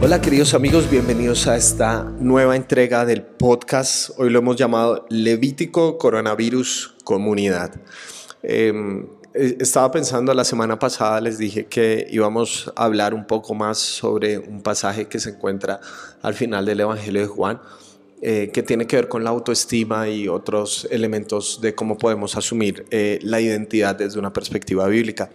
Hola 0.00 0.20
queridos 0.20 0.54
amigos, 0.54 0.88
bienvenidos 0.88 1.48
a 1.48 1.56
esta 1.56 2.04
nueva 2.04 2.54
entrega 2.54 3.04
del 3.04 3.22
podcast. 3.22 4.10
Hoy 4.16 4.30
lo 4.30 4.38
hemos 4.38 4.54
llamado 4.54 5.04
Levítico 5.10 5.98
Coronavirus 5.98 6.94
Comunidad. 7.02 7.74
Em, 8.44 9.08
eh, 9.34 9.56
estaba 9.58 9.90
pensando 9.90 10.32
la 10.34 10.44
semana 10.44 10.78
pasada, 10.78 11.20
les 11.20 11.36
dije 11.36 11.66
que 11.66 12.06
íbamos 12.10 12.72
a 12.76 12.84
hablar 12.84 13.12
un 13.12 13.26
poco 13.26 13.54
más 13.54 13.78
sobre 13.78 14.38
un 14.38 14.62
pasaje 14.62 15.08
que 15.08 15.18
se 15.18 15.30
encuentra 15.30 15.80
al 16.22 16.34
final 16.34 16.64
del 16.64 16.78
Evangelio 16.78 17.22
de 17.22 17.26
Juan, 17.26 17.60
eh, 18.22 18.50
que 18.52 18.62
tiene 18.62 18.86
que 18.86 18.94
ver 18.94 19.08
con 19.08 19.24
la 19.24 19.30
autoestima 19.30 20.08
y 20.08 20.28
otros 20.28 20.86
elementos 20.92 21.60
de 21.60 21.74
cómo 21.74 21.98
podemos 21.98 22.36
asumir 22.36 22.86
eh, 22.92 23.18
la 23.22 23.40
identidad 23.40 23.96
desde 23.96 24.20
una 24.20 24.32
perspectiva 24.32 24.86
bíblica. 24.86 25.28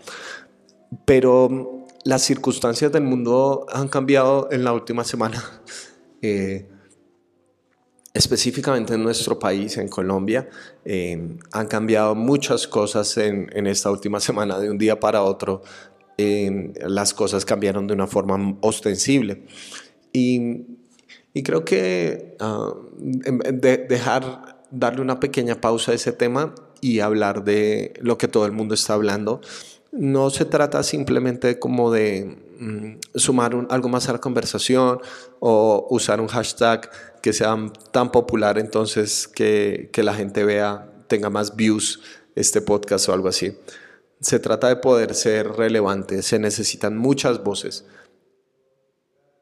Pero 1.04 1.83
las 2.04 2.22
circunstancias 2.24 2.92
del 2.92 3.04
mundo 3.04 3.66
han 3.72 3.88
cambiado 3.88 4.50
en 4.52 4.64
la 4.64 4.74
última 4.74 5.04
semana. 5.04 5.44
Eh, 6.26 6.70
específicamente 8.14 8.94
en 8.94 9.04
nuestro 9.04 9.38
país, 9.38 9.76
en 9.76 9.90
Colombia, 9.90 10.50
eh, 10.86 11.38
han 11.52 11.68
cambiado 11.68 12.16
muchas 12.16 12.66
cosas 12.66 13.18
en, 13.18 13.68
esta 13.68 13.92
última 13.92 14.22
semana, 14.22 14.58
de 14.58 14.70
un 14.70 14.78
día 14.78 15.02
para 15.02 15.22
otro. 15.22 15.64
Eh, 16.18 16.72
las 16.88 17.14
cosas 17.14 17.44
cambiaron 17.44 17.88
de 17.88 17.94
una 17.94 18.08
forma 18.08 18.58
ostensible. 18.62 19.44
Y, 20.14 20.64
creo 21.44 21.66
que 21.66 22.38
ah, 22.40 22.74
de 22.96 23.80
dejar, 23.80 24.64
darle 24.72 25.02
una 25.02 25.20
pequeña 25.20 25.60
pausa 25.60 25.92
a 25.92 25.96
ese 25.96 26.14
tema 26.14 26.56
y 26.80 27.02
hablar 27.02 27.44
de 27.44 27.96
lo 28.00 28.18
que 28.18 28.30
todo 28.30 28.46
el 28.46 28.54
mundo 28.54 28.76
está 28.76 28.94
hablando 28.94 29.42
no 29.94 30.32
se 30.32 30.46
trata 30.46 30.82
simplemente 30.82 31.60
como 31.60 31.92
de 31.92 32.36
mm, 32.60 32.96
sumar 33.16 33.68
algo 33.70 33.90
más 33.90 34.10
a 34.10 34.14
la 34.14 34.20
conversación 34.20 35.00
o 35.40 35.88
usar 35.92 36.20
un 36.20 36.28
hashtag 36.28 36.90
que 37.22 37.32
sea 37.32 37.56
tan 37.92 38.12
popular 38.12 38.58
entonces 38.58 39.28
que, 39.28 39.90
la 39.96 40.14
gente 40.14 40.44
vea, 40.44 40.92
tenga 41.08 41.30
más 41.30 41.56
views 41.56 42.02
este 42.36 42.62
podcast 42.62 43.08
o 43.08 43.14
algo 43.14 43.28
así. 43.28 43.56
Se 44.20 44.40
trata 44.40 44.68
de 44.68 44.78
poder 44.78 45.14
ser 45.14 45.48
relevante, 45.50 46.24
se 46.24 46.40
necesitan 46.40 46.98
muchas 46.98 47.44
voces 47.44 47.86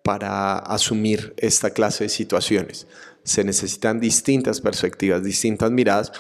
para 0.03 0.57
asumir 0.57 1.33
esta 1.37 1.69
clase 1.69 2.05
de 2.05 2.09
situaciones. 2.09 2.87
Se 3.23 3.43
necesitan 3.43 3.99
distintas 3.99 4.59
perspectivas, 4.59 5.23
distintas 5.23 5.71
miradas 5.71 6.11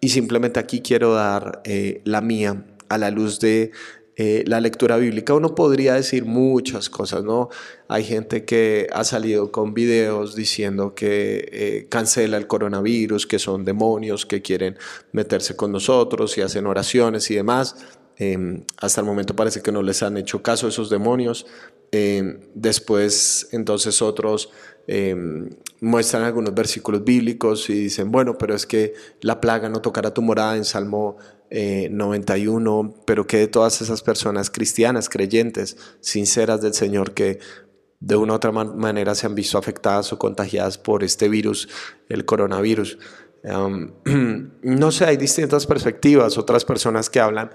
y 0.00 0.10
simplemente 0.10 0.60
aquí 0.60 0.82
quiero 0.82 1.14
dar 1.14 1.62
eh, 1.64 2.02
la 2.04 2.20
mía 2.20 2.64
a 2.92 2.98
la 2.98 3.10
luz 3.10 3.40
de 3.40 3.72
eh, 4.14 4.44
la 4.46 4.60
lectura 4.60 4.98
bíblica, 4.98 5.32
uno 5.32 5.54
podría 5.54 5.94
decir 5.94 6.26
muchas 6.26 6.90
cosas, 6.90 7.24
¿no? 7.24 7.48
Hay 7.88 8.04
gente 8.04 8.44
que 8.44 8.86
ha 8.92 9.04
salido 9.04 9.50
con 9.50 9.72
videos 9.72 10.36
diciendo 10.36 10.94
que 10.94 11.48
eh, 11.50 11.86
cancela 11.88 12.36
el 12.36 12.46
coronavirus, 12.46 13.26
que 13.26 13.38
son 13.38 13.64
demonios 13.64 14.26
que 14.26 14.42
quieren 14.42 14.76
meterse 15.12 15.56
con 15.56 15.72
nosotros 15.72 16.36
y 16.36 16.42
hacen 16.42 16.66
oraciones 16.66 17.30
y 17.30 17.36
demás. 17.36 17.76
Em, 18.18 18.64
hasta 18.76 19.00
el 19.00 19.06
momento 19.06 19.34
parece 19.34 19.62
que 19.62 19.72
no 19.72 19.82
les 19.82 20.02
han 20.02 20.18
hecho 20.18 20.42
caso 20.42 20.66
a 20.66 20.68
esos 20.68 20.90
demonios. 20.90 21.46
Em, 21.90 22.40
después, 22.54 23.48
entonces 23.52 24.02
otros 24.02 24.50
em, 24.86 25.48
muestran 25.80 26.24
algunos 26.24 26.54
versículos 26.54 27.02
bíblicos 27.02 27.70
y 27.70 27.74
dicen, 27.74 28.10
bueno, 28.12 28.36
pero 28.36 28.54
es 28.54 28.66
que 28.66 28.94
la 29.20 29.40
plaga 29.40 29.68
no 29.68 29.80
tocará 29.80 30.12
tu 30.12 30.20
morada 30.20 30.56
en 30.56 30.64
Salmo 30.64 31.16
91, 31.52 32.94
eh, 32.94 33.00
pero 33.04 33.26
que 33.26 33.38
de 33.38 33.46
todas 33.46 33.82
esas 33.82 34.02
personas 34.02 34.50
cristianas, 34.50 35.08
creyentes, 35.08 35.76
sinceras 36.00 36.62
del 36.62 36.72
Señor, 36.72 37.12
que 37.12 37.40
de 38.00 38.16
una 38.16 38.32
u 38.32 38.36
otra 38.36 38.50
manera 38.52 39.14
se 39.14 39.26
han 39.26 39.34
visto 39.34 39.58
afectadas 39.58 40.12
o 40.12 40.18
contagiadas 40.18 40.78
por 40.78 41.04
este 41.04 41.28
virus, 41.28 41.68
el 42.08 42.24
coronavirus. 42.24 42.98
no 43.44 44.92
sé, 44.92 45.04
hay 45.04 45.16
distintas 45.16 45.66
perspectivas, 45.66 46.38
otras 46.38 46.64
personas 46.64 47.10
que 47.10 47.20
hablan 47.20 47.50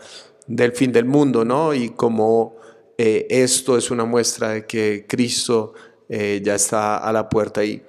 del 0.46 0.74
fin 0.74 0.92
del 0.92 1.06
mundo, 1.06 1.44
¿no? 1.44 1.74
Y 1.74 1.90
como 1.90 2.58
eh, 2.98 3.26
esto 3.30 3.78
es 3.78 3.90
una 3.90 4.06
muestra 4.06 4.50
de 4.50 4.66
que 4.66 5.06
Cristo 5.08 5.74
eh, 6.08 6.42
ya 6.44 6.56
está 6.56 6.98
a 6.98 7.12
la 7.12 7.30
puerta 7.30 7.64
y 7.64 7.82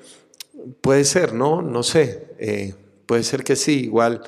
puede 0.80 1.04
ser, 1.04 1.34
¿no? 1.34 1.60
No 1.60 1.82
sé, 1.82 2.74
puede 3.06 3.24
ser 3.24 3.44
que 3.44 3.56
sí, 3.56 3.84
igual 3.84 4.22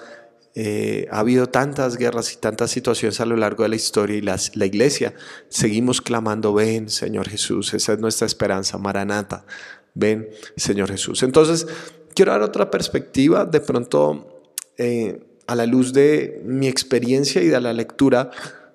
eh, 0.55 1.07
ha 1.11 1.21
habido 1.21 1.47
tantas 1.49 1.97
guerras 1.97 2.33
y 2.33 2.37
tantas 2.37 2.71
situaciones 2.71 3.21
a 3.21 3.27
lo 3.27 3.37
largo 3.37 3.63
de 3.63 3.69
la 3.69 3.77
historia 3.77 4.17
y 4.17 4.21
la 4.21 4.67
iglesia 4.67 5.15
seguimos 5.49 6.01
clamando, 6.01 6.53
ven 6.53 6.89
Señor 6.89 7.29
Jesús, 7.29 7.73
esa 7.73 7.93
es 7.93 8.01
nuestra 8.01 8.27
esperanza, 8.27 8.77
Maranata, 8.77 9.45
ven 9.95 10.29
Señor 10.57 10.91
Jesús. 10.91 11.23
Entonces, 11.23 11.67
quiero 12.15 12.33
dar 12.33 12.43
otra 12.43 12.71
perspectiva, 12.71 13.45
de 13.45 13.61
pronto, 13.61 14.43
eh, 14.77 15.21
a 15.47 15.55
la 15.55 15.67
luz 15.67 15.93
de 15.93 16.43
mi 16.45 16.69
experiencia 16.69 17.43
y 17.43 17.49
de 17.49 17.61
la 17.61 17.73
lectura 17.73 18.31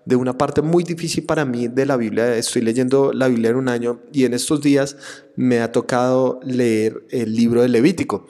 de 0.05 0.15
una 0.15 0.37
parte 0.37 0.61
muy 0.61 0.83
difícil 0.83 1.25
para 1.25 1.45
mí 1.45 1.67
de 1.67 1.85
la 1.85 1.97
Biblia. 1.97 2.37
Estoy 2.37 2.61
leyendo 2.61 3.11
la 3.11 3.27
Biblia 3.27 3.49
en 3.49 3.55
un 3.55 3.69
año 3.69 4.01
y 4.13 4.25
en 4.25 4.33
estos 4.33 4.61
días 4.61 4.97
me 5.35 5.61
ha 5.61 5.71
tocado 5.71 6.39
leer 6.43 7.03
el 7.09 7.35
libro 7.35 7.61
de 7.61 7.69
Levítico. 7.69 8.27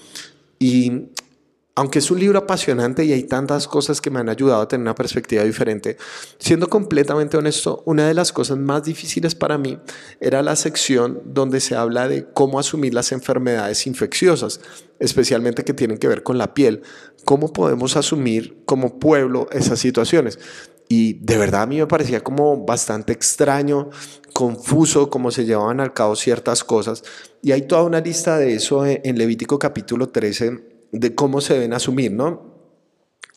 Y 0.57 1.09
aunque 1.77 1.99
es 1.99 2.09
un 2.09 2.19
libro 2.21 2.39
apasionante 2.39 3.03
y 3.03 3.11
hay 3.11 3.23
tantas 3.23 3.67
cosas 3.67 3.99
que 3.99 4.09
me 4.09 4.21
han 4.21 4.29
ayudado 4.29 4.61
a 4.61 4.67
tener 4.67 4.81
una 4.81 4.95
perspectiva 4.95 5.43
diferente, 5.43 5.97
siendo 6.39 6.69
completamente 6.69 7.35
honesto, 7.35 7.83
una 7.85 8.07
de 8.07 8.13
las 8.13 8.31
cosas 8.31 8.57
más 8.57 8.85
difíciles 8.85 9.35
para 9.35 9.57
mí 9.57 9.77
era 10.21 10.41
la 10.41 10.55
sección 10.55 11.21
donde 11.25 11.59
se 11.59 11.75
habla 11.75 12.07
de 12.07 12.31
cómo 12.33 12.59
asumir 12.59 12.93
las 12.93 13.11
enfermedades 13.11 13.87
infecciosas, 13.87 14.61
especialmente 14.99 15.65
que 15.65 15.73
tienen 15.73 15.97
que 15.97 16.07
ver 16.07 16.23
con 16.23 16.37
la 16.37 16.53
piel, 16.53 16.81
cómo 17.25 17.51
podemos 17.51 17.97
asumir 17.97 18.63
como 18.65 18.97
pueblo 18.97 19.49
esas 19.51 19.77
situaciones. 19.79 20.39
Y 20.87 21.13
de 21.13 21.37
verdad 21.37 21.63
a 21.63 21.65
mí 21.65 21.79
me 21.79 21.87
parecía 21.87 22.23
como 22.23 22.63
bastante 22.63 23.11
extraño, 23.11 23.89
confuso 24.31 25.09
cómo 25.09 25.31
se 25.31 25.43
llevaban 25.43 25.81
al 25.81 25.93
cabo 25.93 26.15
ciertas 26.15 26.63
cosas. 26.63 27.03
Y 27.41 27.51
hay 27.51 27.63
toda 27.63 27.83
una 27.83 27.99
lista 27.99 28.37
de 28.37 28.53
eso 28.53 28.85
en 28.85 29.17
Levítico 29.17 29.59
capítulo 29.59 30.09
13 30.09 30.74
de 30.99 31.15
cómo 31.15 31.41
se 31.41 31.55
deben 31.55 31.73
asumir, 31.73 32.11
¿no? 32.11 32.55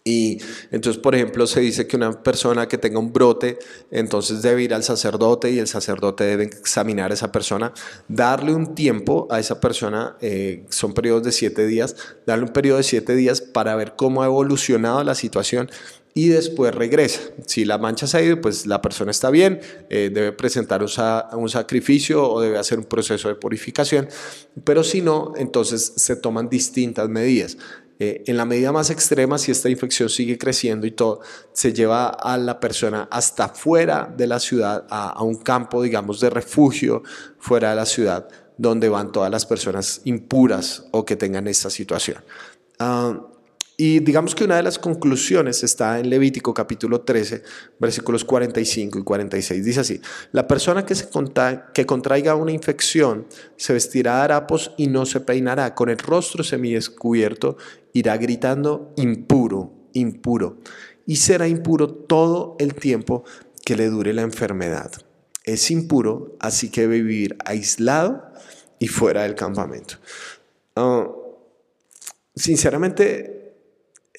Y 0.05 0.39
entonces, 0.71 1.03
por 1.03 1.15
ejemplo, 1.15 1.47
se 1.47 1.61
dice 1.61 1.87
que 1.87 1.97
una 1.97 2.23
persona 2.23 2.67
que 2.67 2.79
tenga 2.79 2.99
un 2.99 3.13
brote, 3.13 3.59
entonces 3.91 4.41
debe 4.41 4.63
ir 4.63 4.73
al 4.73 4.83
sacerdote 4.83 5.51
y 5.51 5.59
el 5.59 5.67
sacerdote 5.67 6.25
debe 6.25 6.45
examinar 6.45 7.11
a 7.11 7.15
esa 7.15 7.31
persona, 7.31 7.75
darle 8.09 8.55
un 8.55 8.75
tiempo 8.75 9.29
a 9.31 9.39
esa 9.39 9.61
persona, 9.61 10.17
eh, 10.23 10.65
son 10.71 10.95
periodos 10.95 11.25
de 11.25 11.33
siete 11.33 11.67
días, 11.67 11.95
darle 12.27 12.45
un 12.45 12.53
periodo 12.55 12.79
de 12.79 12.85
siete 12.85 13.15
días 13.17 13.43
para 13.43 13.77
ver 13.77 13.97
cómo 13.97 14.23
ha 14.23 14.27
evolucionado 14.27 15.05
la 15.05 15.15
situación 15.15 15.71
y 16.19 16.31
después 16.31 16.75
regresa. 16.75 17.21
Si 17.47 17.65
la 17.65 17.79
mancha 17.79 18.09
se 18.09 18.17
ha 18.17 18.23
ido, 18.23 18.41
pues 18.41 18.67
la 18.67 18.83
persona 18.83 19.13
está 19.13 19.31
bien, 19.31 19.61
eh, 19.89 20.11
debe 20.13 20.33
presentar 20.33 20.83
un, 20.83 21.49
sacrificio 21.49 22.29
o 22.29 22.41
debe 22.41 22.59
hacer 22.59 22.77
un 22.81 22.87
proceso 22.87 23.29
de 23.29 23.37
purificación, 23.37 24.09
pero 24.65 24.83
si 24.83 25.01
no, 25.01 25.33
entonces 25.37 25.93
se 25.95 26.17
toman 26.17 26.49
distintas 26.49 27.09
medidas. 27.09 27.57
Eh, 28.01 28.25
en 28.27 28.37
la 28.37 28.45
medida 28.45 28.73
más 28.73 28.91
extrema, 28.91 29.39
si 29.39 29.53
esta 29.53 29.69
infección 29.69 30.09
sigue 30.09 30.39
creciendo 30.39 30.89
y 30.89 30.91
todo, 30.91 31.21
se 31.53 31.73
lleva 31.73 32.09
a 32.09 32.37
la 32.37 32.59
persona 32.59 33.07
hasta 33.13 33.51
fuera 33.51 34.13
de 34.17 34.27
la 34.27 34.41
ciudad, 34.41 34.89
a, 34.91 35.23
un 35.23 35.37
campo, 35.37 35.85
digamos, 35.85 36.19
de 36.19 36.31
refugio 36.31 37.05
fuera 37.39 37.71
de 37.71 37.77
la 37.77 37.87
ciudad, 37.87 38.27
donde 38.57 38.89
van 38.89 39.13
todas 39.13 39.31
las 39.31 39.47
personas 39.47 40.01
impuras 40.03 40.85
o 40.91 41.05
que 41.05 41.15
tengan 41.15 41.47
esta 41.47 41.71
situación. 41.71 42.25
Ah, 42.81 43.21
y 43.81 44.01
digamos 44.01 44.35
que 44.35 44.43
una 44.43 44.57
de 44.57 44.65
las 44.65 44.77
conclusiones 44.77 45.63
está 45.63 46.01
en 46.01 46.11
Levítico 46.11 46.53
capítulo 46.53 47.03
13, 47.03 47.45
versículos 47.79 48.25
45 48.25 48.99
y 48.99 49.05
46. 49.05 49.65
Dice 49.65 49.79
así, 49.79 50.01
la 50.33 50.49
persona 50.49 50.85
que, 50.85 50.97
se 50.97 51.09
que 51.73 51.87
contraiga 51.87 52.35
una 52.35 52.51
infección 52.51 53.29
se 53.57 53.73
vestirá 53.73 54.17
de 54.17 54.23
harapos 54.23 54.73
y 54.77 54.89
no 54.89 55.07
se 55.07 55.21
peinará, 55.21 55.77
con 55.77 55.91
el 55.91 55.99
rostro 55.99 56.43
semidescubierto 56.43 57.57
irá 57.93 58.17
gritando 58.17 58.93
impuro, 58.97 59.73
impuro, 59.93 60.59
y 61.07 61.15
será 61.15 61.47
impuro 61.47 61.89
todo 61.89 62.57
el 62.59 62.75
tiempo 62.75 63.23
que 63.65 63.77
le 63.77 63.89
dure 63.91 64.13
la 64.13 64.23
enfermedad. 64.23 64.91
Es 65.45 65.71
impuro, 65.71 66.37
así 66.41 66.69
que 66.73 66.81
debe 66.81 67.01
vivir 67.01 67.37
aislado 67.45 68.25
y 68.81 68.89
fuera 68.89 69.23
del 69.23 69.37
campamento. 69.37 69.99
Ah, 70.75 71.07
sinceramente, 72.35 73.38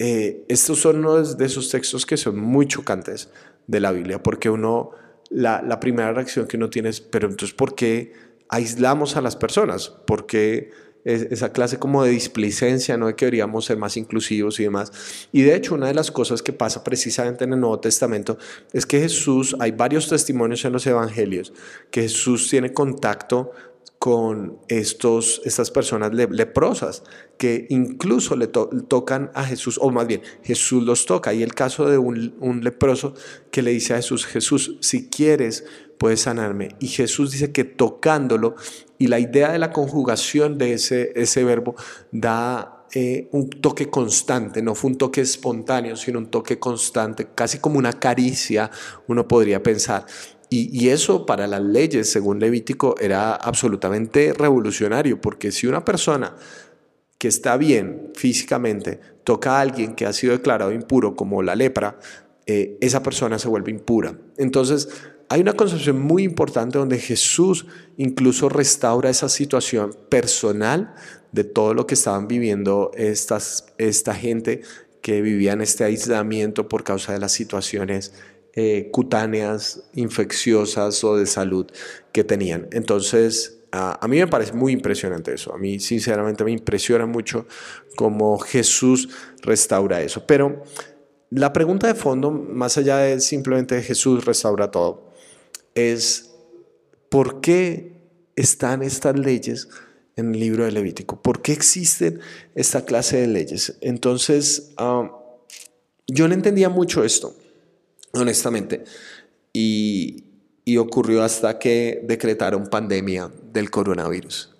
eh, 0.02 0.46
estos 0.48 0.80
son 0.80 1.00
uno 1.00 1.22
de 1.22 1.44
esos 1.44 1.68
textos 1.68 2.06
que 2.06 2.16
son 2.16 2.38
muy 2.38 2.66
chocantes 2.66 3.28
de 3.66 3.80
la 3.80 3.92
Biblia, 3.92 4.22
porque 4.22 4.48
uno, 4.48 4.92
la, 5.28 5.78
primera 5.78 6.10
reacción 6.14 6.46
que 6.46 6.56
uno 6.56 6.70
tiene 6.70 6.88
es, 6.88 7.02
pero 7.02 7.28
entonces, 7.28 7.54
¿por 7.54 7.74
qué 7.74 8.14
aislamos 8.48 9.16
a 9.16 9.20
las 9.20 9.36
personas? 9.36 9.90
¿Por 9.90 10.24
qué 10.24 10.70
esa 11.04 11.52
clase 11.52 11.78
como 11.78 12.02
de 12.02 12.12
displicencia, 12.12 12.96
no 12.96 13.08
de 13.08 13.14
que 13.14 13.26
deberíamos 13.26 13.66
ser 13.66 13.76
más 13.76 13.98
inclusivos 13.98 14.58
y 14.58 14.62
demás? 14.62 14.90
Y 15.32 15.42
de 15.42 15.54
hecho, 15.54 15.74
una 15.74 15.88
de 15.88 15.94
las 15.94 16.10
cosas 16.10 16.40
que 16.40 16.54
pasa 16.54 16.82
precisamente 16.82 17.44
en 17.44 17.52
el 17.52 17.60
Nuevo 17.60 17.80
Testamento 17.80 18.38
es 18.72 18.86
que 18.86 19.00
Jesús, 19.00 19.54
hay 19.60 19.72
varios 19.72 20.08
testimonios 20.08 20.64
en 20.64 20.72
los 20.72 20.86
evangelios, 20.86 21.52
que 21.90 22.00
Jesús 22.00 22.48
tiene 22.48 22.72
contacto 22.72 23.52
con 24.00 24.56
estos, 24.68 25.42
estas 25.44 25.70
personas 25.70 26.12
leprosas 26.14 27.02
que 27.36 27.66
incluso 27.68 28.34
le 28.34 28.46
tocan 28.46 29.30
a 29.34 29.44
Jesús, 29.44 29.78
o 29.78 29.90
más 29.90 30.06
bien 30.06 30.22
Jesús 30.42 30.82
los 30.84 31.04
toca. 31.04 31.34
Y 31.34 31.42
el 31.42 31.52
caso 31.52 31.84
de 31.84 31.98
un, 31.98 32.60
leproso 32.64 33.12
que 33.50 33.60
le 33.60 33.72
dice 33.72 33.92
a 33.92 33.96
Jesús, 33.96 34.24
Jesús, 34.24 34.78
si 34.80 35.10
quieres, 35.10 35.66
puedes 35.98 36.22
sanarme. 36.22 36.76
Y 36.80 36.88
Jesús 36.88 37.30
dice 37.32 37.52
que 37.52 37.64
tocándolo, 37.64 38.54
y 38.96 39.08
la 39.08 39.18
idea 39.18 39.52
de 39.52 39.58
la 39.58 39.70
conjugación 39.70 40.56
de 40.56 40.72
ese, 40.72 41.12
ese 41.14 41.44
verbo 41.44 41.76
da 42.10 42.86
eh, 42.94 43.28
un 43.32 43.50
toque 43.50 43.90
constante, 43.90 44.62
no 44.62 44.74
fue 44.74 44.92
un 44.92 44.96
toque 44.96 45.20
espontáneo, 45.20 45.94
sino 45.94 46.20
un 46.20 46.30
toque 46.30 46.58
constante, 46.58 47.28
casi 47.34 47.58
como 47.58 47.78
una 47.78 47.92
caricia, 47.92 48.70
uno 49.08 49.28
podría 49.28 49.62
pensar. 49.62 50.06
Y, 50.52 50.88
eso 50.88 51.26
para 51.26 51.46
las 51.46 51.62
leyes, 51.62 52.10
según 52.10 52.40
Levítico, 52.40 52.96
era 53.00 53.36
absolutamente 53.36 54.32
revolucionario, 54.32 55.20
porque 55.20 55.52
si 55.52 55.68
una 55.68 55.84
persona 55.84 56.34
que 57.18 57.28
está 57.28 57.56
bien 57.56 58.10
físicamente 58.16 58.98
toca 59.22 59.58
a 59.58 59.60
alguien 59.60 59.94
que 59.94 60.06
ha 60.06 60.12
sido 60.12 60.32
declarado 60.32 60.72
impuro, 60.72 61.14
como 61.14 61.40
la 61.42 61.54
lepra, 61.54 62.00
eh, 62.46 62.76
esa 62.80 63.00
persona 63.00 63.38
se 63.38 63.46
vuelve 63.46 63.70
impura. 63.70 64.18
Entonces, 64.38 64.88
hay 65.28 65.40
una 65.40 65.52
concepción 65.52 66.00
muy 66.00 66.24
importante 66.24 66.78
donde 66.78 66.98
Jesús 66.98 67.66
incluso 67.96 68.48
restaura 68.48 69.08
esa 69.08 69.28
situación 69.28 69.94
personal 70.08 70.92
de 71.30 71.44
todo 71.44 71.74
lo 71.74 71.86
que 71.86 71.94
estaban 71.94 72.26
viviendo 72.26 72.90
estas, 72.96 73.66
esta 73.78 74.16
gente 74.16 74.62
que 75.00 75.22
vivía 75.22 75.52
en 75.52 75.60
este 75.60 75.84
aislamiento 75.84 76.68
por 76.68 76.82
causa 76.82 77.12
de 77.12 77.20
las 77.20 77.30
situaciones 77.30 78.12
eh, 78.54 78.88
cutáneas, 78.90 79.84
infecciosas 79.94 81.04
o 81.04 81.16
de 81.16 81.26
salud 81.26 81.66
que 82.12 82.24
tenían. 82.24 82.66
Entonces, 82.72 83.60
a, 83.72 84.06
mí 84.08 84.18
me 84.18 84.26
parece 84.26 84.52
muy 84.52 84.72
impresionante 84.72 85.32
eso. 85.32 85.54
A 85.54 85.58
mí, 85.58 85.78
sinceramente, 85.78 86.42
me 86.42 86.50
impresiona 86.50 87.06
mucho 87.06 87.46
cómo 87.94 88.38
Jesús 88.38 89.08
restaura 89.42 90.02
eso. 90.02 90.26
Pero 90.26 90.64
la 91.30 91.52
pregunta 91.52 91.86
de 91.86 91.94
fondo, 91.94 92.32
más 92.32 92.76
allá 92.76 92.98
de 92.98 93.20
simplemente 93.20 93.80
Jesús 93.82 94.24
restaura 94.24 94.70
todo, 94.72 95.12
es 95.76 96.32
¿por 97.08 97.40
qué 97.40 97.92
están 98.34 98.82
estas 98.82 99.16
leyes 99.16 99.68
en 100.16 100.34
el 100.34 100.40
libro 100.40 100.64
de 100.64 100.72
Levítico? 100.72 101.22
¿Por 101.22 101.40
qué 101.40 101.52
existen 101.52 102.18
esta 102.56 102.84
clase 102.84 103.18
de 103.18 103.28
leyes? 103.28 103.78
Entonces, 103.80 104.72
ah, 104.76 105.16
yo 106.08 106.26
no 106.26 106.34
entendía 106.34 106.68
mucho 106.68 107.04
esto 107.04 107.36
honestamente. 108.12 108.84
Y, 109.52 110.24
ocurrió 110.78 111.24
hasta 111.24 111.58
que 111.58 112.00
decretaron 112.04 112.68
pandemia 112.68 113.28
del 113.52 113.72
coronavirus. 113.72 114.54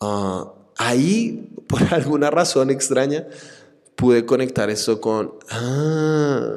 Ah, 0.00 0.54
ahí, 0.78 1.52
por 1.68 1.82
alguna 1.92 2.30
razón 2.30 2.70
extraña, 2.70 3.26
pude 3.94 4.24
conectar 4.24 4.70
esto 4.70 5.02
con, 5.02 5.34
ah, 5.50 6.56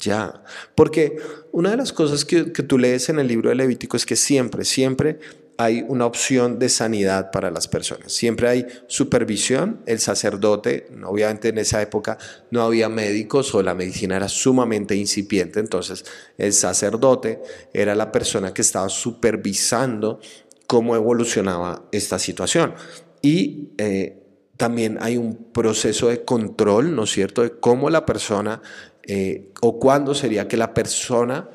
ya. 0.00 0.42
Porque 0.74 1.16
una 1.52 1.70
de 1.70 1.76
las 1.76 1.92
cosas 1.92 2.24
que, 2.24 2.52
que 2.52 2.64
tú 2.64 2.76
lees 2.76 3.08
en 3.08 3.20
el 3.20 3.28
libro 3.28 3.50
de 3.50 3.54
Levítico 3.54 3.96
es 3.96 4.04
que 4.04 4.16
siempre, 4.16 4.64
siempre 4.64 5.20
hay 5.58 5.84
una 5.86 6.06
opción 6.06 6.58
de 6.58 6.68
sanidad 6.68 7.30
para 7.30 7.50
las 7.50 7.68
personas. 7.68 8.12
Siempre 8.12 8.48
hay 8.48 8.66
supervisión, 8.86 9.82
el 9.86 10.00
sacerdote, 10.00 10.88
obviamente 11.04 11.48
en 11.48 11.58
esa 11.58 11.82
época 11.82 12.18
no 12.50 12.62
había 12.62 12.88
médicos 12.88 13.54
o 13.54 13.62
la 13.62 13.74
medicina 13.74 14.16
era 14.16 14.28
sumamente 14.28 14.96
incipiente, 14.96 15.60
entonces 15.60 16.04
el 16.38 16.52
sacerdote 16.52 17.40
era 17.72 17.94
la 17.94 18.10
persona 18.10 18.54
que 18.54 18.62
estaba 18.62 18.88
supervisando 18.88 20.20
cómo 20.66 20.96
evolucionaba 20.96 21.84
esta 21.92 22.18
situación. 22.18 22.74
Y 23.20 23.68
eh, 23.78 24.18
también 24.56 24.98
hay 25.00 25.16
un 25.16 25.52
proceso 25.52 26.08
de 26.08 26.24
control, 26.24 26.94
¿no 26.94 27.04
es 27.04 27.10
cierto?, 27.10 27.42
de 27.42 27.50
cómo 27.50 27.90
la 27.90 28.06
persona 28.06 28.62
eh, 29.04 29.50
o 29.60 29.78
cuándo 29.78 30.14
sería 30.14 30.48
que 30.48 30.56
la 30.56 30.72
persona 30.74 31.48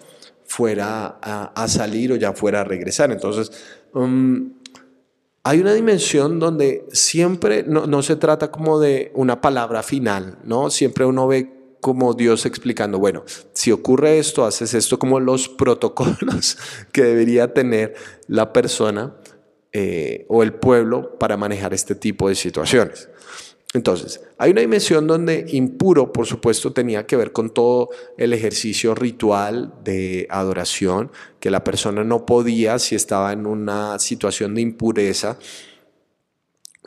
fuera 0.46 1.18
a, 1.22 1.68
salir 1.68 2.14
o 2.14 2.16
ya 2.16 2.34
fuera 2.34 2.62
a 2.62 2.64
regresar. 2.64 3.12
Entonces, 3.12 3.52
um, 3.98 4.54
hay 5.44 5.62
una 5.62 5.74
dimensión 5.74 6.40
donde 6.40 6.86
siempre 6.92 7.64
no, 7.64 8.02
se 8.02 8.18
trata 8.18 8.52
como 8.52 8.80
de 8.80 9.14
una 9.16 9.40
palabra 9.40 9.82
final, 9.82 10.40
¿no? 10.44 10.70
Siempre 10.70 11.06
uno 11.06 11.26
ve 11.26 11.78
como 11.80 12.14
Dios 12.14 12.46
explicando, 12.46 13.00
bueno, 13.00 13.24
si 13.54 13.72
ocurre 13.72 14.20
esto, 14.20 14.46
haces 14.46 14.74
esto 14.74 15.00
como 15.00 15.22
los 15.22 15.48
protocolos 15.48 16.58
que 16.92 17.04
debería 17.04 17.54
tener 17.54 17.96
la 18.28 18.52
persona 18.52 19.16
eh, 19.72 20.26
o 20.28 20.44
el 20.44 20.54
pueblo 20.54 21.18
para 21.18 21.38
manejar 21.38 21.74
este 21.74 21.96
tipo 21.96 22.28
de 22.28 22.36
situaciones. 22.36 23.08
Entonces, 23.74 24.22
hay 24.38 24.52
una 24.52 24.62
dimensión 24.62 25.08
donde 25.08 25.46
impuro, 25.50 26.14
por 26.14 26.25
supuesto, 26.25 26.72
tenía 26.72 27.06
que 27.06 27.18
ver 27.18 27.34
con 27.34 27.50
todo 27.50 27.90
el 28.18 28.31
ejercicio 28.34 28.96
ritual 28.96 29.74
de 29.84 30.25
adoración, 30.30 31.12
que 31.40 31.52
la 31.52 31.64
persona 31.64 32.04
no 32.04 32.25
podía, 32.25 32.80
si 32.80 32.96
estaba 32.96 33.34
en 33.34 33.46
una 33.46 34.00
situación 34.00 34.56
de 34.56 34.62
impureza, 34.62 35.38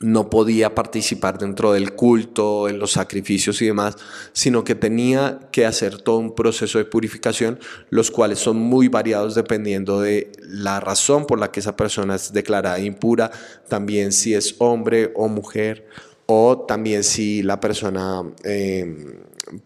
no 0.00 0.30
podía 0.30 0.74
participar 0.74 1.38
dentro 1.38 1.72
del 1.72 1.92
culto, 1.94 2.70
en 2.70 2.78
los 2.78 2.92
sacrificios 2.92 3.60
y 3.60 3.66
demás, 3.66 3.96
sino 4.32 4.64
que 4.64 4.74
tenía 4.74 5.50
que 5.52 5.66
hacer 5.66 6.00
todo 6.00 6.16
un 6.16 6.34
proceso 6.34 6.78
de 6.78 6.86
purificación, 6.86 7.60
los 7.90 8.10
cuales 8.10 8.38
son 8.38 8.56
muy 8.56 8.88
variados 8.88 9.34
dependiendo 9.34 10.00
de 10.00 10.32
la 10.42 10.80
razón 10.80 11.26
por 11.26 11.38
la 11.38 11.52
que 11.52 11.60
esa 11.60 11.76
persona 11.76 12.14
es 12.14 12.32
declarada 12.32 12.78
impura, 12.78 13.30
también 13.68 14.12
si 14.12 14.32
es 14.32 14.54
hombre 14.58 15.12
o 15.14 15.28
mujer 15.28 15.86
o 16.32 16.58
también 16.58 17.02
si 17.02 17.42
la 17.42 17.58
persona, 17.58 18.22
em, 18.44 19.18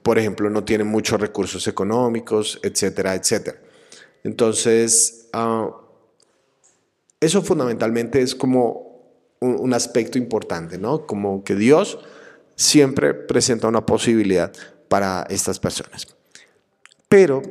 por 0.03 0.19
ejemplo, 0.19 0.49
no 0.49 0.65
tiene 0.65 0.83
muchos 0.83 1.21
recursos 1.21 1.67
económicos, 1.69 2.59
etcétera, 2.63 3.15
etcétera. 3.15 3.59
Entonces, 4.23 5.29
ah, 5.35 5.69
eso 7.21 7.43
fundamentalmente 7.43 8.23
es 8.23 8.35
como 8.35 8.95
un, 9.41 9.75
aspecto 9.75 10.17
importante, 10.17 10.79
¿no? 10.79 11.07
Como 11.07 11.45
que 11.45 11.55
Dios 11.55 11.99
siempre 12.57 13.13
presenta 13.13 13.69
una 13.69 13.85
posibilidad 13.85 14.51
para 14.89 15.27
estas 15.29 15.61
personas. 15.61 16.07
Pero 17.11 17.43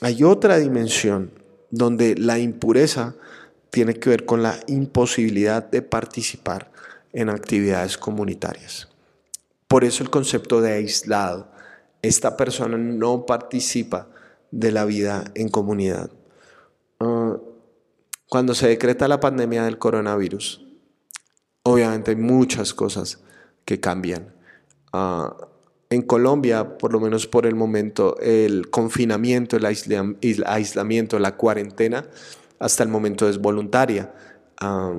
hay 0.00 0.24
otra 0.24 0.56
dimensión 0.56 1.30
donde 1.70 2.14
la 2.16 2.38
impureza 2.38 3.16
tiene 3.68 3.92
que 3.92 4.08
ver 4.08 4.24
con 4.24 4.42
la 4.42 4.58
imposibilidad 4.66 5.62
de 5.62 5.82
participar 5.82 6.71
en 7.12 7.28
actividades 7.28 7.98
comunitarias. 7.98 8.88
Por 9.68 9.84
eso 9.84 10.02
el 10.02 10.10
concepto 10.10 10.60
de 10.60 10.72
aislado. 10.72 11.50
Esta 12.02 12.36
persona 12.36 12.76
no 12.76 13.26
participa 13.26 14.08
de 14.50 14.72
la 14.72 14.84
vida 14.84 15.24
en 15.34 15.48
comunidad. 15.48 16.10
Ah, 17.00 17.36
cuando 18.28 18.54
se 18.54 18.68
decreta 18.68 19.08
la 19.08 19.20
pandemia 19.20 19.64
del 19.64 19.78
coronavirus, 19.78 20.64
obviamente 21.62 22.10
hay 22.10 22.16
muchas 22.16 22.74
cosas 22.74 23.20
que 23.64 23.80
cambian. 23.80 24.34
Ah, 24.92 25.34
en 25.90 26.02
Colombia, 26.02 26.78
por 26.78 26.92
lo 26.92 27.00
menos 27.00 27.26
por 27.26 27.46
el 27.46 27.54
momento, 27.54 28.18
el 28.20 28.70
confinamiento, 28.70 29.56
el 29.56 29.66
aislamiento, 29.66 31.18
la 31.18 31.36
cuarentena, 31.36 32.06
hasta 32.58 32.82
el 32.82 32.88
momento 32.88 33.28
es 33.28 33.38
voluntaria. 33.38 34.14
Ah, 34.60 34.98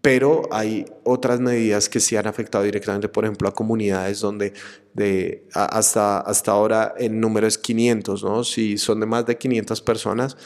pero 0.00 0.48
hay 0.50 0.84
otras 1.04 1.38
medidas 1.40 1.88
que 1.88 2.00
sí 2.00 2.16
han 2.16 2.26
afectado 2.26 2.64
directamente, 2.64 3.08
por 3.08 3.24
ejemplo, 3.24 3.48
a 3.48 3.54
comunidades 3.54 4.20
donde 4.20 4.52
de, 4.94 5.46
hasta, 5.52 6.20
hasta 6.20 6.50
ahora 6.50 6.94
el 6.98 7.20
número 7.20 7.46
es 7.46 7.56
500, 7.56 8.24
¿no? 8.24 8.42
Si 8.42 8.78
son 8.78 9.00
de 9.00 9.06
más 9.06 9.26
de 9.26 9.38
500 9.38 9.80
personas, 9.82 10.36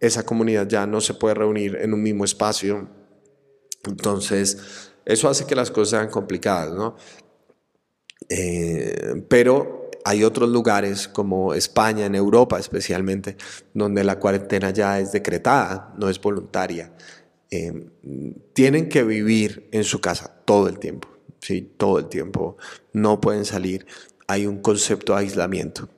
esa 0.00 0.24
comunidad 0.24 0.66
ya 0.66 0.86
no 0.86 1.00
se 1.00 1.14
puede 1.14 1.34
reunir 1.34 1.76
en 1.76 1.92
un 1.92 2.02
mismo 2.02 2.24
espacio. 2.24 2.88
Entonces, 3.84 4.90
eso 5.04 5.28
hace 5.28 5.46
que 5.46 5.54
las 5.54 5.70
cosas 5.70 5.90
sean 5.90 6.10
complicadas, 6.10 6.72
¿no? 6.72 6.96
Eh, 8.30 9.24
pero 9.28 9.90
hay 10.04 10.24
otros 10.24 10.48
lugares 10.48 11.08
como 11.08 11.52
España, 11.52 12.06
en 12.06 12.14
Europa 12.14 12.58
especialmente, 12.58 13.36
donde 13.74 14.04
la 14.04 14.18
cuarentena 14.18 14.70
ya 14.70 14.98
es 14.98 15.12
decretada, 15.12 15.94
no 15.98 16.08
es 16.08 16.20
voluntaria. 16.20 16.92
Em, 17.50 17.90
tienen 18.52 18.88
que 18.90 19.02
vivir 19.04 19.68
en 19.72 19.84
su 19.84 20.00
casa 20.00 20.42
todo 20.44 20.68
el 20.68 20.78
tiempo, 20.78 21.08
¿sí? 21.40 21.62
todo 21.62 21.98
el 21.98 22.08
tiempo, 22.08 22.58
no 22.92 23.20
pueden 23.20 23.46
salir. 23.46 23.86
Hay 24.26 24.46
un 24.46 24.60
concepto 24.60 25.14
de 25.14 25.20
aislamiento. 25.20 25.88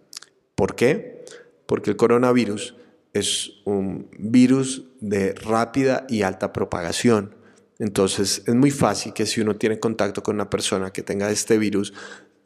¿Por 0.54 0.76
qué? 0.76 1.24
Porque 1.66 1.90
el 1.90 1.96
coronavirus 1.96 2.76
es 3.12 3.50
un 3.64 4.08
virus 4.16 4.84
de 5.00 5.32
rápida 5.34 6.06
y 6.08 6.22
alta 6.22 6.52
propagación. 6.52 7.34
Entonces 7.80 8.42
es 8.46 8.54
muy 8.54 8.70
fácil 8.70 9.12
que 9.12 9.26
si 9.26 9.40
uno 9.40 9.56
tiene 9.56 9.80
contacto 9.80 10.22
con 10.22 10.36
una 10.36 10.50
persona 10.50 10.92
que 10.92 11.02
tenga 11.02 11.30
este 11.30 11.58
virus, 11.58 11.92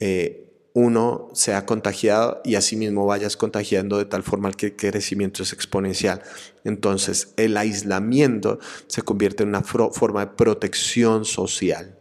eh, 0.00 0.43
uno 0.74 1.28
sea 1.34 1.66
contagiado 1.66 2.40
y 2.44 2.56
asimismo 2.56 3.06
vayas 3.06 3.36
contagiando 3.36 3.96
de 3.96 4.06
tal 4.06 4.24
forma 4.24 4.50
que 4.50 4.66
el 4.66 4.76
crecimiento 4.76 5.44
es 5.44 5.52
exponencial. 5.52 6.20
Entonces 6.64 7.32
el 7.36 7.56
aislamiento 7.56 8.58
se 8.88 9.02
convierte 9.02 9.44
en 9.44 9.50
una 9.50 9.62
forma 9.62 10.26
de 10.26 10.32
protección 10.32 11.24
social. 11.24 11.96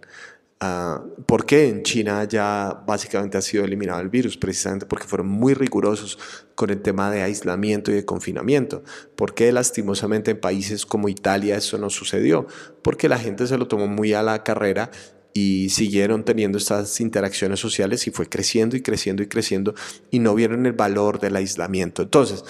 Uh, 0.63 1.21
¿Por 1.25 1.45
qué 1.45 1.67
en 1.67 1.83
China 1.83 2.23
ya 2.23 2.83
básicamente 2.87 3.37
ha 3.37 3.41
sido 3.41 3.65
eliminado 3.65 3.99
el 3.99 4.09
virus? 4.09 4.37
Precisamente 4.37 4.85
porque 4.85 5.05
fueron 5.05 5.27
muy 5.27 5.53
rigurosos 5.53 6.17
con 6.55 6.69
el 6.69 6.81
tema 6.81 7.11
de 7.11 7.21
aislamiento 7.21 7.91
y 7.91 7.95
de 7.95 8.05
confinamiento. 8.05 8.81
¿Por 9.15 9.35
qué 9.35 9.51
lastimosamente 9.51 10.31
en 10.31 10.39
países 10.39 10.85
como 10.85 11.09
Italia 11.09 11.57
eso 11.57 11.77
no 11.77 11.89
sucedió? 11.89 12.47
Porque 12.81 13.09
la 13.09 13.19
gente 13.19 13.45
se 13.45 13.57
lo 13.57 13.67
tomó 13.67 13.87
muy 13.87 14.13
a 14.13 14.23
la 14.23 14.43
carrera 14.43 14.89
y 15.33 15.69
siguieron 15.69 16.23
teniendo 16.23 16.57
estas 16.57 16.99
interacciones 17.01 17.59
sociales 17.59 18.07
y 18.07 18.11
fue 18.11 18.29
creciendo 18.29 18.75
y 18.75 18.81
creciendo 18.81 19.23
y 19.23 19.27
creciendo 19.27 19.73
y 20.11 20.19
no 20.19 20.35
vieron 20.35 20.65
el 20.65 20.73
valor 20.73 21.19
del 21.19 21.35
aislamiento. 21.35 22.03
Entonces, 22.03 22.43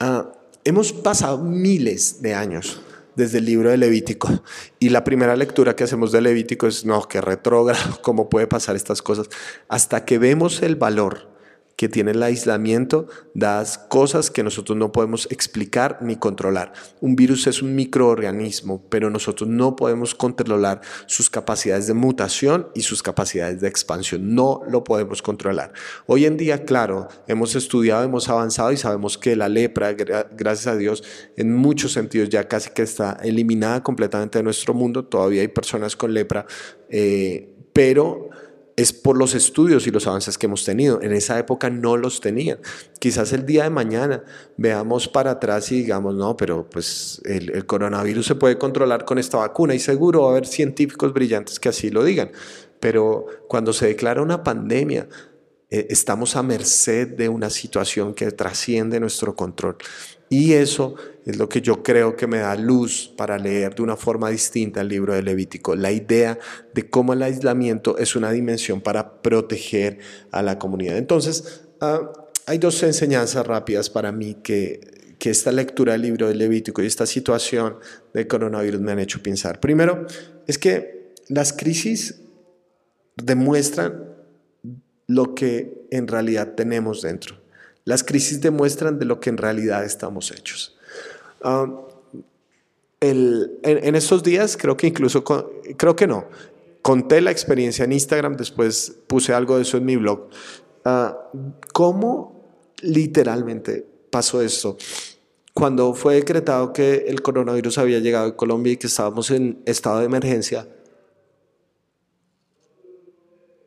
uh, 0.00 0.28
hemos 0.64 0.92
pasado 0.92 1.38
miles 1.38 2.22
de 2.22 2.34
años 2.34 2.80
desde 3.14 3.38
el 3.38 3.44
libro 3.44 3.70
de 3.70 3.76
Levítico. 3.76 4.42
Y 4.78 4.88
la 4.88 5.04
primera 5.04 5.36
lectura 5.36 5.76
que 5.76 5.84
hacemos 5.84 6.12
de 6.12 6.20
Levítico 6.20 6.66
es, 6.66 6.84
no, 6.84 7.06
que 7.06 7.20
retrógrado, 7.20 7.98
¿cómo 8.02 8.30
puede 8.30 8.46
pasar 8.46 8.76
estas 8.76 9.02
cosas? 9.02 9.28
Hasta 9.68 10.04
que 10.04 10.18
vemos 10.18 10.62
el 10.62 10.76
valor 10.76 11.28
que 11.80 11.88
tiene 11.88 12.10
el 12.10 12.22
aislamiento, 12.22 13.06
das 13.32 13.78
cosas 13.78 14.30
que 14.30 14.42
nosotros 14.42 14.76
no 14.76 14.92
podemos 14.92 15.26
explicar 15.30 15.96
ni 16.02 16.16
controlar. 16.16 16.74
Un 17.00 17.16
virus 17.16 17.46
es 17.46 17.62
un 17.62 17.74
microorganismo, 17.74 18.84
pero 18.90 19.08
nosotros 19.08 19.48
no 19.48 19.76
podemos 19.76 20.14
controlar 20.14 20.82
sus 21.06 21.30
capacidades 21.30 21.86
de 21.86 21.94
mutación 21.94 22.68
y 22.74 22.82
sus 22.82 23.02
capacidades 23.02 23.62
de 23.62 23.68
expansión. 23.68 24.34
No 24.34 24.60
lo 24.68 24.84
podemos 24.84 25.22
controlar. 25.22 25.72
Hoy 26.04 26.26
en 26.26 26.36
día, 26.36 26.66
claro, 26.66 27.08
hemos 27.26 27.56
estudiado, 27.56 28.04
hemos 28.04 28.28
avanzado 28.28 28.72
y 28.72 28.76
sabemos 28.76 29.16
que 29.16 29.34
la 29.34 29.48
lepra, 29.48 29.94
gracias 29.94 30.66
a 30.66 30.76
Dios, 30.76 31.02
en 31.38 31.56
muchos 31.56 31.92
sentidos 31.92 32.28
ya 32.28 32.46
casi 32.46 32.68
que 32.72 32.82
está 32.82 33.16
eliminada 33.22 33.82
completamente 33.82 34.38
de 34.38 34.42
nuestro 34.42 34.74
mundo. 34.74 35.06
Todavía 35.06 35.40
hay 35.40 35.48
personas 35.48 35.96
con 35.96 36.12
lepra, 36.12 36.44
eh, 36.90 37.54
pero 37.72 38.28
es 38.76 38.92
por 38.92 39.16
los 39.16 39.34
estudios 39.34 39.86
y 39.86 39.90
los 39.90 40.06
avances 40.06 40.38
que 40.38 40.46
hemos 40.46 40.64
tenido. 40.64 41.00
En 41.02 41.12
esa 41.12 41.38
época 41.38 41.70
no 41.70 41.96
los 41.96 42.20
tenían. 42.20 42.58
Quizás 42.98 43.32
el 43.32 43.46
día 43.46 43.64
de 43.64 43.70
mañana 43.70 44.24
veamos 44.56 45.08
para 45.08 45.32
atrás 45.32 45.70
y 45.72 45.82
digamos, 45.82 46.14
no, 46.14 46.36
pero 46.36 46.68
pues 46.68 47.20
el, 47.24 47.66
coronavirus 47.66 48.26
se 48.26 48.34
puede 48.34 48.58
controlar 48.58 49.04
con 49.04 49.18
esta 49.18 49.38
vacuna 49.38 49.74
y 49.74 49.78
seguro 49.78 50.22
va 50.22 50.28
a 50.28 50.30
haber 50.32 50.46
científicos 50.46 51.12
brillantes 51.12 51.60
que 51.60 51.68
así 51.68 51.90
lo 51.90 52.04
digan. 52.04 52.30
Pero 52.80 53.26
cuando 53.48 53.72
se 53.72 53.86
declara 53.86 54.22
una 54.22 54.42
pandemia, 54.42 55.08
eh, 55.70 55.86
estamos 55.90 56.36
a 56.36 56.42
merced 56.42 57.08
de 57.08 57.28
una 57.28 57.50
situación 57.50 58.14
que 58.14 58.30
trasciende 58.32 58.98
nuestro 58.98 59.36
control. 59.36 59.76
Y 60.32 60.52
eso 60.52 60.94
es 61.26 61.38
lo 61.38 61.48
que 61.48 61.60
yo 61.60 61.82
creo 61.82 62.14
que 62.14 62.28
me 62.28 62.38
da 62.38 62.54
luz 62.54 63.12
para 63.16 63.36
leer 63.36 63.74
de 63.74 63.82
una 63.82 63.96
forma 63.96 64.30
distinta 64.30 64.80
el 64.80 64.88
libro 64.88 65.12
de 65.12 65.22
Levítico. 65.22 65.74
La 65.74 65.90
idea 65.90 66.38
de 66.72 66.88
cómo 66.88 67.12
el 67.12 67.22
aislamiento 67.22 67.98
es 67.98 68.14
una 68.14 68.30
dimensión 68.30 68.80
para 68.80 69.22
proteger 69.22 69.98
a 70.30 70.40
la 70.42 70.56
comunidad. 70.56 70.98
Entonces, 70.98 71.62
ah, 71.80 72.12
hay 72.46 72.58
dos 72.58 72.80
enseñanzas 72.84 73.44
rápidas 73.44 73.90
para 73.90 74.12
mí 74.12 74.36
que, 74.40 75.16
que 75.18 75.30
esta 75.30 75.50
lectura 75.50 75.94
del 75.94 76.02
libro 76.02 76.28
de 76.28 76.36
Levítico 76.36 76.80
y 76.80 76.86
esta 76.86 77.06
situación 77.06 77.78
del 78.14 78.28
coronavirus 78.28 78.80
me 78.80 78.92
han 78.92 79.00
hecho 79.00 79.20
pensar. 79.20 79.58
Primero, 79.58 80.06
es 80.46 80.58
que 80.58 81.12
las 81.28 81.52
crisis 81.52 82.20
demuestran 83.16 84.14
lo 85.08 85.34
que 85.34 85.86
en 85.90 86.06
realidad 86.06 86.54
tenemos 86.54 87.02
dentro. 87.02 87.39
Las 87.84 88.04
crisis 88.04 88.40
demuestran 88.40 88.98
de 88.98 89.04
lo 89.04 89.20
que 89.20 89.30
en 89.30 89.36
realidad 89.36 89.84
estamos 89.84 90.30
hechos. 90.30 90.76
Ah, 91.42 91.66
en, 93.00 93.94
estos 93.94 94.22
días, 94.22 94.56
creo 94.56 94.76
que 94.76 94.86
incluso, 94.88 95.24
creo 95.24 95.96
que 95.96 96.06
no, 96.06 96.26
conté 96.82 97.20
la 97.20 97.30
experiencia 97.30 97.84
en 97.84 97.92
Instagram, 97.92 98.36
después 98.36 98.94
puse 99.06 99.32
algo 99.32 99.56
de 99.56 99.62
eso 99.62 99.78
en 99.78 99.86
mi 99.86 99.96
blog. 99.96 100.28
Ah, 100.84 101.16
¿Cómo 101.72 102.44
literalmente 102.82 103.86
pasó 104.10 104.42
esto? 104.42 104.76
Cuando 105.54 105.94
fue 105.94 106.16
decretado 106.16 106.72
que 106.72 107.06
el 107.08 107.22
coronavirus 107.22 107.78
había 107.78 107.98
llegado 108.00 108.28
a 108.28 108.36
Colombia 108.36 108.74
y 108.74 108.76
que 108.76 108.86
estábamos 108.86 109.30
en 109.30 109.62
estado 109.64 110.00
de 110.00 110.04
emergencia, 110.04 110.68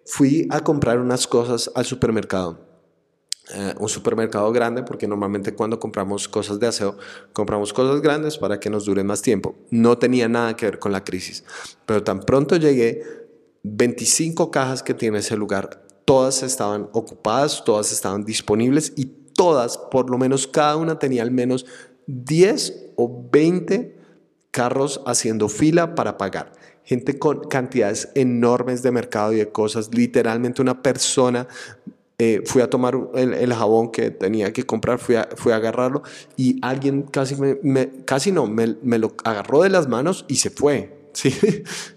fui 0.05 0.48
a 0.51 0.60
comprar 0.60 1.00
unas 1.00 1.27
cosas 1.27 1.72
al 1.74 1.86
supermercado 1.86 2.72
eh, 3.51 3.73
un 3.77 3.89
supermercado 3.89 4.51
grande, 4.53 4.83
porque 4.83 5.05
normalmente 5.05 5.53
cuando 5.53 5.77
compramos 5.77 6.29
cosas 6.29 6.59
de 6.59 6.67
aseo, 6.67 6.97
compramos 7.33 7.73
cosas 7.73 8.01
grandes 8.01 8.38
para 8.38 8.57
que 8.59 8.69
nos 8.69 8.85
duren 8.85 9.05
más 9.05 9.21
tiempo. 9.21 9.55
No 9.69 9.97
tenía 9.97 10.29
nada 10.29 10.55
que 10.55 10.65
ver 10.65 10.79
con 10.79 10.93
la 10.93 11.03
crisis, 11.03 11.43
pero 11.85 12.03
tan 12.03 12.21
pronto 12.21 12.55
llegué, 12.55 13.03
25 13.63 14.50
cajas 14.50 14.81
que 14.81 14.93
tiene 14.93 15.19
ese 15.19 15.35
lugar, 15.35 15.85
todas 16.05 16.41
estaban 16.41 16.89
ocupadas, 16.93 17.63
todas 17.65 17.91
estaban 17.91 18.23
disponibles 18.23 18.93
y 18.95 19.05
todas, 19.05 19.77
por 19.77 20.09
lo 20.09 20.17
menos 20.17 20.47
cada 20.47 20.77
una 20.77 20.97
tenía 20.97 21.21
al 21.23 21.31
menos 21.31 21.65
10 22.07 22.91
o 22.95 23.27
20 23.29 23.97
carros 24.51 25.01
haciendo 25.05 25.50
fila 25.50 25.95
para 25.95 26.17
pagar. 26.17 26.53
Gente 26.85 27.17
con 27.19 27.47
cantidades 27.50 28.09
enormes 28.15 28.83
de 28.83 28.91
mercado 28.91 29.33
y 29.33 29.38
de 29.38 29.50
cosas, 29.50 29.89
literalmente 29.93 30.62
una 30.62 30.81
persona 30.81 31.47
eh, 32.20 32.43
fui 32.46 32.62
a 32.62 32.70
tomar 32.70 32.96
el, 33.15 33.53
jabón 33.53 33.91
que 33.91 34.12
tenía 34.12 34.53
que 34.53 34.65
comprar, 34.65 35.00
fui 35.00 35.15
a, 35.15 35.27
fui 35.36 35.51
a 35.51 35.55
agarrarlo 35.55 36.03
y 36.38 36.60
alguien 36.62 37.03
casi, 37.03 37.36
me, 37.36 37.89
casi 38.05 38.32
no, 38.32 38.46
me, 38.46 38.77
me, 38.84 39.00
lo 39.00 39.15
agarró 39.24 39.63
de 39.63 39.70
las 39.70 39.88
manos 39.88 40.25
y 40.27 40.36
se 40.36 40.51
fue. 40.51 41.10
¿sí? 41.13 41.34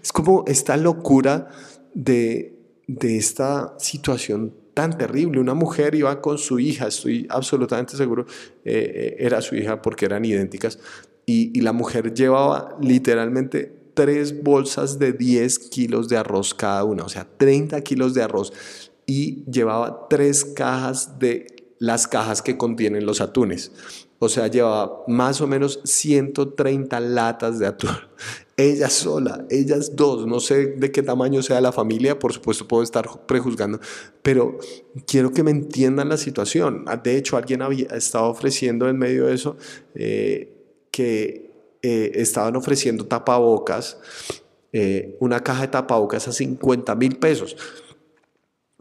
Es 0.01 0.11
como 0.11 0.43
esta 0.47 0.75
locura 0.75 1.49
de, 1.93 2.57
de 2.87 3.17
esta 3.17 3.75
situación 3.77 4.53
tan 4.73 4.97
terrible. 4.97 5.39
Una 5.39 5.53
mujer 5.53 5.93
iba 5.93 6.19
con 6.21 6.37
su 6.37 6.59
hija, 6.59 6.87
estoy 6.87 7.27
absolutamente 7.29 7.95
seguro, 7.95 8.25
eh, 8.65 8.91
eh, 8.95 9.15
era 9.19 9.41
su 9.41 9.55
hija 9.55 9.81
porque 9.81 10.05
eran 10.05 10.25
idénticas, 10.25 10.79
y, 11.25 11.57
y 11.57 11.61
la 11.61 11.73
mujer 11.73 12.13
llevaba 12.13 12.75
literalmente 12.81 13.71
tres 13.93 14.43
bolsas 14.43 14.99
de 14.99 15.13
10 15.13 15.59
kilos 15.69 16.09
de 16.09 16.17
arroz 16.17 16.53
cada 16.53 16.83
una, 16.83 17.03
o 17.03 17.09
sea, 17.09 17.27
30 17.37 17.81
kilos 17.81 18.13
de 18.13 18.23
arroz 18.23 18.53
y 19.07 19.45
llevaba 19.49 20.07
tres 20.09 20.45
cajas 20.45 21.17
de 21.17 21.47
las 21.79 22.07
cajas 22.07 22.41
que 22.41 22.57
contienen 22.57 23.05
los 23.05 23.21
atunes. 23.21 23.71
O 24.19 24.29
sea, 24.29 24.47
llevaba 24.47 25.03
más 25.07 25.41
o 25.41 25.47
menos 25.47 25.79
130 25.83 26.99
latas 26.99 27.57
de 27.57 27.67
atún. 27.67 27.91
Ella 28.59 28.89
sola, 28.89 29.45
ellas 29.51 29.95
dos, 29.95 30.25
no 30.25 30.39
sé 30.39 30.65
de 30.65 30.91
qué 30.91 31.03
tamaño 31.03 31.43
sea 31.43 31.61
la 31.61 31.71
familia, 31.71 32.17
por 32.17 32.33
supuesto 32.33 32.67
puedo 32.67 32.81
estar 32.81 33.07
prejuzgando, 33.27 33.79
pero 34.23 34.57
quiero 35.05 35.31
que 35.31 35.43
me 35.43 35.51
entiendan 35.51 36.09
la 36.09 36.17
situación. 36.17 36.83
De 37.03 37.17
hecho, 37.17 37.37
alguien 37.37 37.61
había 37.61 37.85
estado 37.89 38.25
ofreciendo 38.25 38.89
en 38.89 38.97
medio 38.97 39.27
de 39.27 39.35
eso 39.35 39.57
eh, 39.93 40.51
que 40.89 41.51
eh, 41.83 42.13
estaban 42.15 42.55
ofreciendo 42.55 43.05
tapabocas, 43.05 43.99
eh, 44.73 45.15
una 45.19 45.41
caja 45.41 45.61
de 45.61 45.67
tapabocas 45.67 46.27
a 46.27 46.31
50 46.31 46.95
mil 46.95 47.17
pesos 47.17 47.55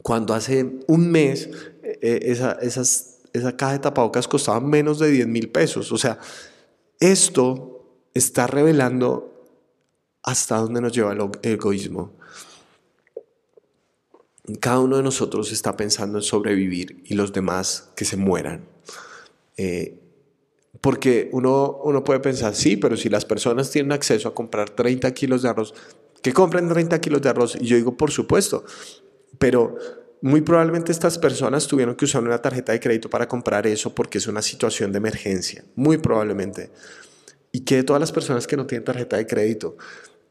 cuando 0.06 0.34
hace 0.34 0.64
un 0.86 1.10
mes 1.10 1.50
eh, 1.82 1.98
eh, 2.00 2.20
esa, 2.26 2.52
esas, 2.62 3.22
esa 3.32 3.56
caja 3.56 3.72
de 3.72 3.78
tapabocas 3.80 4.28
costaba 4.28 4.60
menos 4.60 5.00
de 5.00 5.10
10 5.10 5.26
mil 5.26 5.48
pesos. 5.48 5.90
O 5.90 5.98
sea, 5.98 6.20
esto 7.00 8.04
está 8.14 8.46
revelando 8.46 9.50
hasta 10.22 10.58
dónde 10.58 10.80
nos 10.80 10.92
lleva 10.92 11.12
el 11.12 11.28
egoísmo. 11.42 12.12
Cada 14.60 14.78
uno 14.78 14.96
de 14.96 15.02
nosotros 15.02 15.50
está 15.50 15.76
pensando 15.76 16.18
en 16.18 16.22
sobrevivir 16.22 17.02
y 17.06 17.14
los 17.14 17.32
demás 17.32 17.90
que 17.96 18.04
se 18.04 18.16
mueran. 18.16 18.64
Eh, 19.56 19.98
porque 20.80 21.30
uno, 21.32 21.80
uno 21.82 22.04
puede 22.04 22.20
pensar, 22.20 22.54
sí, 22.54 22.76
pero 22.76 22.96
si 22.96 23.08
las 23.08 23.24
personas 23.24 23.72
tienen 23.72 23.90
acceso 23.90 24.28
a 24.28 24.34
comprar 24.36 24.70
30 24.70 25.12
kilos 25.14 25.42
de 25.42 25.48
arroz, 25.48 25.74
que 26.22 26.32
compren 26.32 26.68
30 26.68 27.00
kilos 27.00 27.22
de 27.22 27.28
arroz. 27.28 27.56
Y 27.60 27.66
yo 27.66 27.76
digo, 27.76 27.96
por 27.96 28.12
supuesto, 28.12 28.64
pero 29.38 29.76
muy 30.22 30.40
probablemente 30.40 30.92
estas 30.92 31.18
personas 31.18 31.66
tuvieron 31.66 31.94
que 31.94 32.04
usar 32.04 32.22
una 32.22 32.40
tarjeta 32.40 32.72
de 32.72 32.80
crédito 32.80 33.10
para 33.10 33.28
comprar 33.28 33.66
eso 33.66 33.94
porque 33.94 34.18
es 34.18 34.26
una 34.26 34.42
situación 34.42 34.92
de 34.92 34.98
emergencia, 34.98 35.64
muy 35.74 35.98
probablemente. 35.98 36.70
¿Y 37.52 37.60
qué 37.60 37.76
de 37.76 37.84
todas 37.84 38.00
las 38.00 38.12
personas 38.12 38.46
que 38.46 38.56
no 38.56 38.66
tienen 38.66 38.84
tarjeta 38.84 39.16
de 39.16 39.26
crédito? 39.26 39.76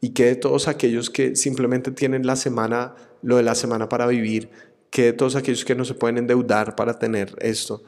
¿Y 0.02 0.10
qué 0.10 0.26
de 0.26 0.36
todos 0.36 0.68
aquellos 0.68 1.10
que 1.10 1.36
simplemente 1.36 1.92
tienen 1.92 2.28
la 2.28 2.36
semana, 2.36 2.96
lo 3.22 3.38
de 3.38 3.44
la 3.44 3.56
semana 3.56 3.90
para 3.90 4.06
vivir? 4.08 4.50
¿Qué 4.90 5.04
de 5.04 5.14
todos 5.14 5.36
aquellos 5.36 5.66
que 5.66 5.76
no 5.76 5.86
se 5.86 5.94
pueden 5.94 6.18
endeudar 6.18 6.76
para 6.76 7.00
tener 7.00 7.36
esto? 7.40 7.84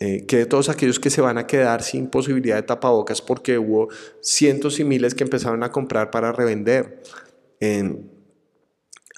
Eh, 0.00 0.24
¿Qué 0.26 0.38
de 0.38 0.46
todos 0.46 0.68
aquellos 0.68 1.00
que 1.00 1.10
se 1.10 1.20
van 1.20 1.38
a 1.38 1.46
quedar 1.46 1.82
sin 1.82 2.06
posibilidad 2.06 2.56
de 2.56 2.62
tapabocas 2.62 3.20
porque 3.20 3.58
hubo 3.58 3.88
cientos 4.20 4.78
y 4.78 4.84
miles 4.84 5.14
que 5.14 5.24
empezaron 5.24 5.62
a 5.62 5.72
comprar 5.72 6.10
para 6.10 6.32
revender? 6.32 7.02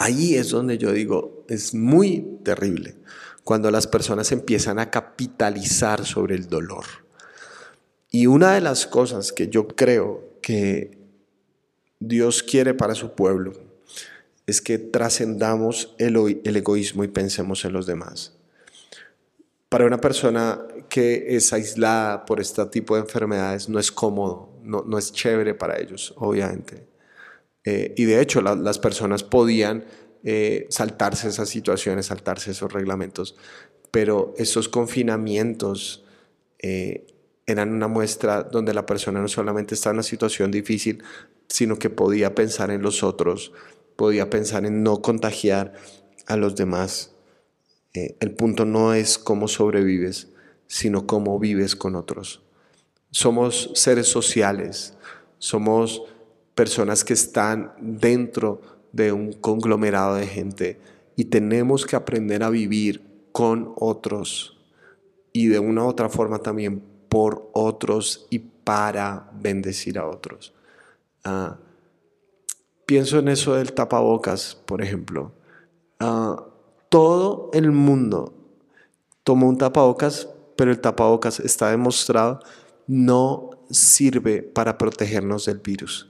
Ahí 0.03 0.35
es 0.37 0.49
donde 0.49 0.79
yo 0.79 0.93
digo, 0.93 1.45
es 1.47 1.75
muy 1.75 2.39
terrible 2.43 2.97
cuando 3.45 3.71
las 3.71 3.87
personas 3.87 4.33
empiezan 4.33 4.79
a 4.79 4.91
capitalizar 4.91 6.07
sobre 6.07 6.37
el 6.37 6.49
dolor. 6.49 6.87
Y 8.11 8.27
una 8.27 8.55
de 8.55 8.63
las 8.63 8.87
cosas 8.87 9.31
que 9.31 9.49
yo 9.49 9.69
creo 9.69 10.39
que 10.41 10.97
Dios 11.99 12.43
quiere 12.43 12.73
para 12.73 12.95
su 12.95 13.13
pueblo 13.13 13.53
es 14.47 14.63
que 14.63 14.79
trascendamos 14.79 15.95
el, 15.99 16.41
el, 16.45 16.57
egoísmo 16.57 17.05
y 17.05 17.09
pensemos 17.09 17.67
en 17.67 17.75
los 17.75 17.85
demás. 17.85 18.33
Para 19.69 19.85
una 19.85 20.01
persona 20.01 20.63
que 20.89 21.37
es 21.37 21.53
aislada 21.53 22.25
por 22.25 22.41
este 22.41 22.65
tipo 22.65 22.95
de 22.95 23.03
enfermedades 23.03 23.69
no 23.69 23.79
es 23.79 23.93
cómodo, 23.93 24.49
no, 24.63 24.83
no 24.83 24.97
es 24.97 25.13
chévere 25.13 25.53
para 25.53 25.79
ellos, 25.79 26.15
obviamente. 26.17 26.90
Eh, 27.65 27.95
y 27.97 28.05
de 28.05 28.21
hecho 28.21 28.41
las 28.41 28.79
personas 28.79 29.23
podían 29.23 29.85
eh, 30.25 30.67
saltarse 30.71 31.29
esas 31.29 31.49
situaciones, 31.49 32.07
saltarse 32.07 32.53
esos 32.53 32.73
reglamentos, 32.73 33.37
pero 33.91 34.35
esos 34.39 34.69
confinamientos 34.69 36.05
eh, 36.59 37.07
eran 37.47 37.73
una 37.73 37.89
muestra 37.89 38.43
donde 38.45 38.73
la 38.73 38.87
persona 38.87 39.21
no 39.21 39.29
solamente 39.29 39.75
está 39.75 39.91
en 39.91 39.97
una 39.97 40.03
situación 40.03 40.51
difícil, 40.51 41.03
sino 41.49 41.79
que 41.79 41.91
podía 41.91 42.35
pensar 42.35 42.71
en 42.71 42.83
los 42.83 43.03
otros, 43.03 43.53
podía 43.97 44.31
pensar 44.31 44.65
en 44.65 44.83
no 44.83 45.03
contagiar 45.03 45.75
a 46.27 46.37
los 46.37 46.55
demás. 46.55 47.13
el 47.93 48.31
punto 48.37 48.65
no 48.65 48.95
es 48.95 49.19
cómo 49.19 49.49
sobrevives, 49.49 50.29
sino 50.69 51.09
cómo 51.09 51.41
vives 51.41 51.75
con 51.75 51.97
otros. 51.97 52.43
Somos 53.11 53.73
seres 53.75 54.07
sociales, 54.07 54.95
somos 55.39 56.05
personas 56.55 57.05
que 57.05 57.15
están 57.15 57.73
dentro 57.81 58.61
de 58.93 59.13
un 59.13 59.33
conglomerado 59.33 60.17
de 60.17 60.27
gente 60.27 60.81
y 61.17 61.27
tenemos 61.27 61.87
que 61.87 61.97
aprender 61.97 62.43
a 62.43 62.51
vivir 62.51 63.03
con 63.33 63.73
otros 63.77 64.59
y 65.33 65.47
de 65.47 65.59
una 65.59 65.85
u 65.85 65.89
otra 65.89 66.09
forma 66.09 66.39
también 66.39 66.83
por 67.09 67.51
otros 67.53 68.27
y 68.31 68.39
para 68.39 69.31
bendecir 69.41 69.99
a 69.99 70.07
otros. 70.07 70.53
Ah, 71.25 71.59
pienso 72.87 73.19
en 73.19 73.29
eso 73.29 73.55
del 73.55 73.73
tapabocas, 73.73 74.57
por 74.67 74.83
ejemplo. 74.83 75.33
Ah, 75.99 76.45
todo 76.89 77.51
el 77.53 77.71
mundo 77.71 78.35
tomó 79.23 79.49
un 79.49 79.59
tapabocas, 79.59 80.29
pero 80.57 80.71
el 80.71 80.81
tapabocas 80.81 81.41
está 81.41 81.71
demostrado 81.71 82.41
no 82.91 83.51
sirve 83.71 84.43
para 84.43 84.77
protegernos 84.77 85.45
del 85.45 85.59
virus. 85.59 86.10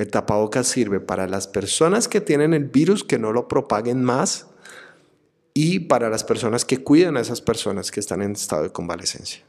El 0.00 0.10
tapabocas 0.10 0.66
sirve 0.66 0.98
para 0.98 1.28
las 1.28 1.46
personas 1.46 2.08
que 2.08 2.22
tienen 2.22 2.54
el 2.54 2.64
virus 2.64 3.04
que 3.04 3.18
no 3.18 3.34
lo 3.34 3.48
propaguen 3.48 4.02
más 4.02 4.46
y 5.52 5.80
para 5.80 6.08
las 6.08 6.24
personas 6.24 6.64
que 6.64 6.82
cuidan 6.82 7.18
a 7.18 7.20
esas 7.20 7.42
personas 7.42 7.90
que 7.90 8.00
están 8.00 8.22
en 8.22 8.32
estado 8.32 8.62
de 8.62 8.72
convalecencia. 8.72 9.44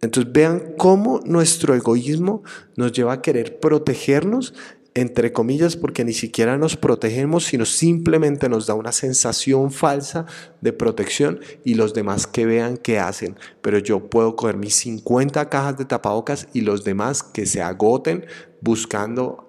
Entonces 0.00 0.32
vean 0.32 0.74
cómo 0.78 1.22
nuestro 1.24 1.74
egoísmo 1.74 2.44
nos 2.76 2.92
lleva 2.92 3.14
a 3.14 3.20
querer 3.20 3.58
protegernos 3.58 4.54
entre 4.94 5.32
comillas, 5.32 5.76
porque 5.76 6.04
ni 6.04 6.12
siquiera 6.12 6.58
nos 6.58 6.76
protegemos, 6.76 7.44
sino 7.44 7.64
simplemente 7.64 8.48
nos 8.48 8.66
da 8.66 8.74
una 8.74 8.92
sensación 8.92 9.70
falsa 9.70 10.26
de 10.60 10.72
protección 10.72 11.40
y 11.64 11.74
los 11.74 11.94
demás 11.94 12.26
que 12.26 12.44
vean 12.44 12.76
qué 12.76 12.98
hacen. 12.98 13.36
Pero 13.62 13.78
yo 13.78 14.10
puedo 14.10 14.36
coger 14.36 14.56
mis 14.56 14.74
50 14.74 15.48
cajas 15.48 15.78
de 15.78 15.86
tapabocas 15.86 16.48
y 16.52 16.60
los 16.60 16.84
demás 16.84 17.22
que 17.22 17.46
se 17.46 17.62
agoten 17.62 18.26
buscando 18.60 19.46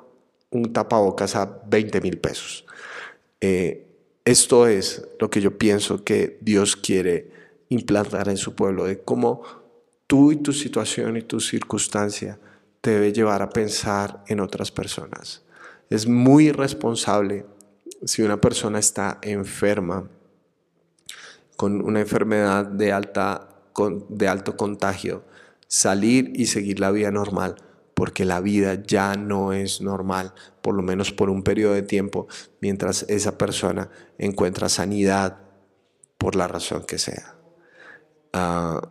un 0.50 0.71
tapabocas 0.71 1.35
a 1.35 1.62
20 1.67 2.00
mil 2.01 2.19
pesos. 2.19 2.65
Eh, 3.41 3.85
esto 4.23 4.67
es 4.67 5.05
lo 5.19 5.29
que 5.29 5.41
yo 5.41 5.57
pienso 5.57 6.03
que 6.05 6.38
Dios 6.41 6.77
quiere 6.77 7.31
implantar 7.67 8.29
en 8.29 8.38
su 8.38 8.55
pueblo, 8.55 8.85
de 8.85 9.01
cómo 9.01 9.41
tú 10.07 10.31
y 10.31 10.38
tu 10.38 10.53
situación 10.53 11.17
y 11.17 11.23
tu 11.23 11.41
circunstancia 11.41 12.39
debe 12.92 13.13
llevar 13.13 13.42
a 13.42 13.50
pensar 13.50 14.24
en 14.28 14.39
otras 14.39 14.72
personas. 14.72 15.43
Es 15.89 16.08
muy 16.08 16.48
irresponsable 16.48 17.46
si 18.04 18.22
una 18.22 18.41
persona 18.41 18.80
está 18.80 19.19
enferma 19.22 20.10
con 21.56 21.82
una 21.82 22.02
enfermedad 22.02 22.65
de, 22.65 22.91
alta, 22.91 23.48
de 24.10 24.28
alto 24.28 24.58
contagio, 24.58 25.24
salir 25.67 26.32
y 26.36 26.48
seguir 26.48 26.80
la 26.80 26.91
vida 26.91 27.12
normal, 27.12 27.56
porque 27.93 28.26
la 28.26 28.41
vida 28.41 28.84
ya 28.86 29.15
no 29.15 29.54
es 29.54 29.82
normal, 29.82 30.34
por 30.62 30.74
lo 30.76 30.82
menos 30.82 31.12
por 31.12 31.30
un 31.30 31.43
periodo 31.43 31.74
de 31.74 31.84
tiempo, 31.84 32.28
mientras 32.60 33.04
esa 33.04 33.38
persona 33.38 33.89
encuentra 34.17 34.67
sanidad 34.67 35.38
por 36.17 36.36
la 36.36 36.48
razón 36.48 36.84
que 36.86 36.98
sea. 36.98 37.36
Ah, 38.34 38.89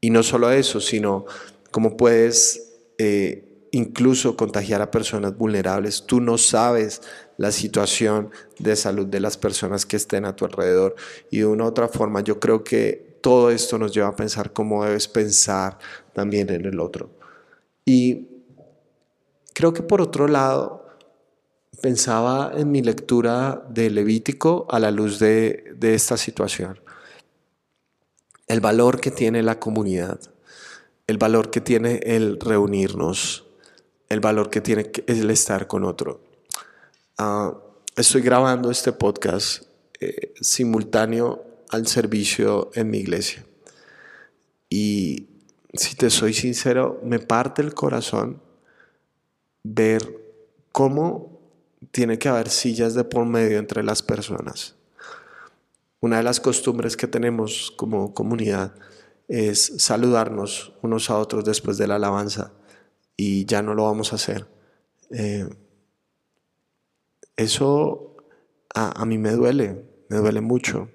y 0.00 0.10
no 0.10 0.22
solo 0.22 0.50
eso, 0.50 0.80
sino 0.80 1.26
cómo 1.70 1.96
puedes 1.96 2.67
eh, 2.98 3.68
incluso 3.70 4.36
contagiar 4.36 4.82
a 4.82 4.90
personas 4.90 5.36
vulnerables. 5.36 6.04
Tú 6.06 6.20
no 6.20 6.38
sabes 6.38 7.02
la 7.36 7.52
situación 7.52 8.30
de 8.58 8.76
salud 8.76 9.06
de 9.06 9.20
las 9.20 9.36
personas 9.36 9.86
que 9.86 9.96
estén 9.96 10.24
a 10.24 10.34
tu 10.34 10.44
alrededor. 10.44 10.96
Y 11.30 11.38
de 11.38 11.46
una 11.46 11.64
u 11.64 11.68
otra 11.68 11.88
forma, 11.88 12.20
yo 12.20 12.40
creo 12.40 12.64
que 12.64 13.18
todo 13.20 13.50
esto 13.50 13.78
nos 13.78 13.92
lleva 13.92 14.08
a 14.08 14.16
pensar 14.16 14.52
cómo 14.52 14.84
debes 14.84 15.08
pensar 15.08 15.78
también 16.12 16.50
en 16.50 16.64
el 16.64 16.80
otro. 16.80 17.10
Y 17.84 18.26
creo 19.54 19.72
que 19.72 19.82
por 19.82 20.00
otro 20.00 20.28
lado, 20.28 20.86
pensaba 21.80 22.52
en 22.56 22.72
mi 22.72 22.82
lectura 22.82 23.64
de 23.70 23.90
Levítico 23.90 24.66
a 24.68 24.80
la 24.80 24.90
luz 24.90 25.18
de, 25.18 25.72
de 25.76 25.94
esta 25.94 26.16
situación. 26.16 26.80
El 28.48 28.60
valor 28.60 29.00
que 29.00 29.10
tiene 29.10 29.42
la 29.42 29.60
comunidad 29.60 30.18
el 31.08 31.16
valor 31.16 31.50
que 31.50 31.60
tiene 31.60 32.00
el 32.04 32.38
reunirnos, 32.38 33.46
el 34.08 34.20
valor 34.20 34.50
que 34.50 34.60
tiene 34.60 34.92
el 35.06 35.30
estar 35.30 35.66
con 35.66 35.84
otro. 35.84 36.20
Ah, 37.16 37.56
estoy 37.96 38.20
grabando 38.20 38.70
este 38.70 38.92
podcast 38.92 39.62
eh, 40.00 40.34
simultáneo 40.40 41.44
al 41.70 41.86
servicio 41.86 42.70
en 42.74 42.90
mi 42.90 42.98
iglesia. 42.98 43.44
Y 44.68 45.28
si 45.72 45.96
te 45.96 46.10
soy 46.10 46.34
sincero, 46.34 47.00
me 47.02 47.18
parte 47.18 47.62
el 47.62 47.72
corazón 47.72 48.42
ver 49.62 50.02
cómo 50.72 51.40
tiene 51.90 52.18
que 52.18 52.28
haber 52.28 52.50
sillas 52.50 52.92
de 52.92 53.04
por 53.04 53.24
medio 53.24 53.58
entre 53.58 53.82
las 53.82 54.02
personas. 54.02 54.74
Una 56.00 56.18
de 56.18 56.22
las 56.22 56.38
costumbres 56.38 56.98
que 56.98 57.06
tenemos 57.06 57.72
como 57.76 58.12
comunidad 58.12 58.74
es 59.28 59.74
saludarnos 59.78 60.72
unos 60.82 61.10
a 61.10 61.18
otros 61.18 61.44
después 61.44 61.76
de 61.76 61.86
la 61.86 61.96
alabanza 61.96 62.52
y 63.16 63.44
ya 63.44 63.62
no 63.62 63.74
lo 63.74 63.84
vamos 63.84 64.12
a 64.12 64.16
hacer. 64.16 64.46
Eh, 65.10 65.48
eso 67.36 68.16
a, 68.74 69.04
mí 69.04 69.18
me 69.18 69.32
duele, 69.32 69.84
me 70.08 70.16
duele 70.16 70.40
mucho 70.40 70.90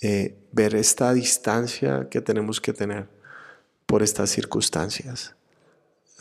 eh, 0.00 0.36
ver 0.52 0.74
esta 0.74 1.12
distancia 1.14 2.08
que 2.10 2.20
tenemos 2.20 2.60
que 2.60 2.72
tener 2.72 3.08
por 3.86 4.02
estas 4.02 4.30
circunstancias. 4.30 5.34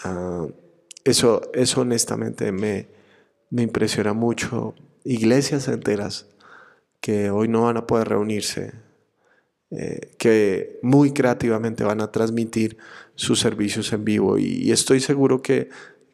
Ah, 0.03 0.47
eso, 1.03 1.41
eso 1.53 1.81
honestamente 1.81 2.51
me, 2.51 2.87
me 3.49 3.61
impresiona 3.61 4.13
mucho. 4.13 4.73
Iglesias 5.03 5.67
enteras 5.67 6.27
que 7.01 7.29
hoy 7.29 7.49
no 7.49 7.63
van 7.63 7.77
a 7.77 7.87
poder 7.87 8.09
reunirse 8.09 8.73
eh, 9.75 10.11
que 10.19 10.77
muy 10.83 11.13
creativamente 11.13 11.83
van 11.83 11.99
a 12.01 12.11
transmitir 12.11 12.77
sus 13.15 13.39
servicios 13.39 13.91
en 13.91 14.05
vivo 14.05 14.37
y, 14.37 14.71
estoy 14.71 14.99
seguro 14.99 15.41
que, 15.41 15.69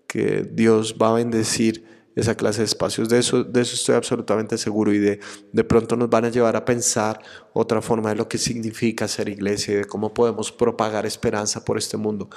que, 0.07 0.49
Dios 0.49 0.95
va 1.01 1.09
a 1.09 1.13
bendecir 1.15 1.83
esa 2.15 2.35
clase 2.35 2.59
de 2.59 2.65
espacios. 2.65 3.09
De 3.09 3.19
eso, 3.19 3.43
de 3.43 3.59
eso 3.61 3.75
estoy 3.75 3.95
absolutamente 3.95 4.57
seguro 4.57 4.93
y 4.93 4.99
de, 4.99 5.19
de 5.51 5.63
pronto 5.65 5.97
nos 5.97 6.09
van 6.09 6.23
a 6.23 6.29
llevar 6.29 6.55
a 6.55 6.63
pensar 6.63 7.19
otra 7.51 7.81
forma 7.81 8.11
de 8.11 8.15
lo 8.15 8.29
que 8.29 8.37
significa 8.37 9.09
ser 9.09 9.27
iglesia 9.27 9.73
y 9.73 9.77
de 9.77 9.85
cómo 9.85 10.13
podemos 10.13 10.53
propagar 10.53 11.05
esperanza 11.05 11.65
por 11.65 11.77
este 11.77 11.97
mundo. 11.97 12.29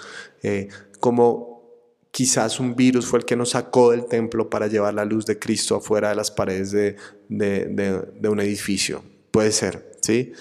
Eh, 0.42 0.68
como 0.98 1.62
quizás 2.10 2.58
un 2.58 2.74
virus 2.74 3.06
fue 3.06 3.20
el 3.20 3.24
que 3.24 3.36
nos 3.36 3.50
sacó 3.50 3.92
del 3.92 4.06
templo 4.06 4.50
para 4.50 4.66
llevar 4.66 4.94
la 4.94 5.04
luz 5.04 5.24
de 5.24 5.38
Cristo 5.38 5.76
afuera 5.76 6.08
de 6.08 6.16
las 6.16 6.32
paredes 6.32 6.72
de, 6.72 6.96
de, 7.28 7.66
de, 7.66 8.08
de 8.20 8.28
un 8.28 8.40
edificio. 8.40 9.04
Puede 9.30 9.52
ser, 9.52 9.92
¿sí? 10.00 10.32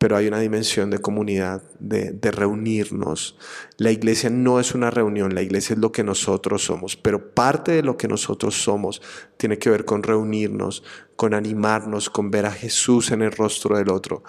Pero 0.00 0.16
hay 0.16 0.28
una 0.28 0.40
dimensión 0.40 0.88
de 0.88 0.98
comunidad, 0.98 1.62
de, 1.78 2.30
reunirnos. 2.30 3.36
La 3.76 3.90
iglesia 3.90 4.30
no 4.30 4.58
es 4.58 4.74
una 4.74 4.90
reunión, 4.90 5.34
la 5.34 5.42
iglesia 5.42 5.74
es 5.74 5.78
lo 5.78 5.92
que 5.92 6.02
nosotros 6.02 6.64
somos, 6.64 6.96
pero 6.96 7.34
parte 7.34 7.72
de 7.72 7.82
lo 7.82 7.98
que 7.98 8.08
nosotros 8.08 8.54
somos 8.62 9.02
tiene 9.36 9.58
que 9.58 9.68
ver 9.68 9.84
con 9.84 10.02
reunirnos, 10.02 10.82
con 11.16 11.34
animarnos, 11.34 12.08
con 12.08 12.30
ver 12.30 12.46
a 12.46 12.50
Jesús 12.50 13.10
en 13.10 13.20
el 13.20 13.30
rostro 13.30 13.76
del 13.76 13.90
otro. 13.90 14.22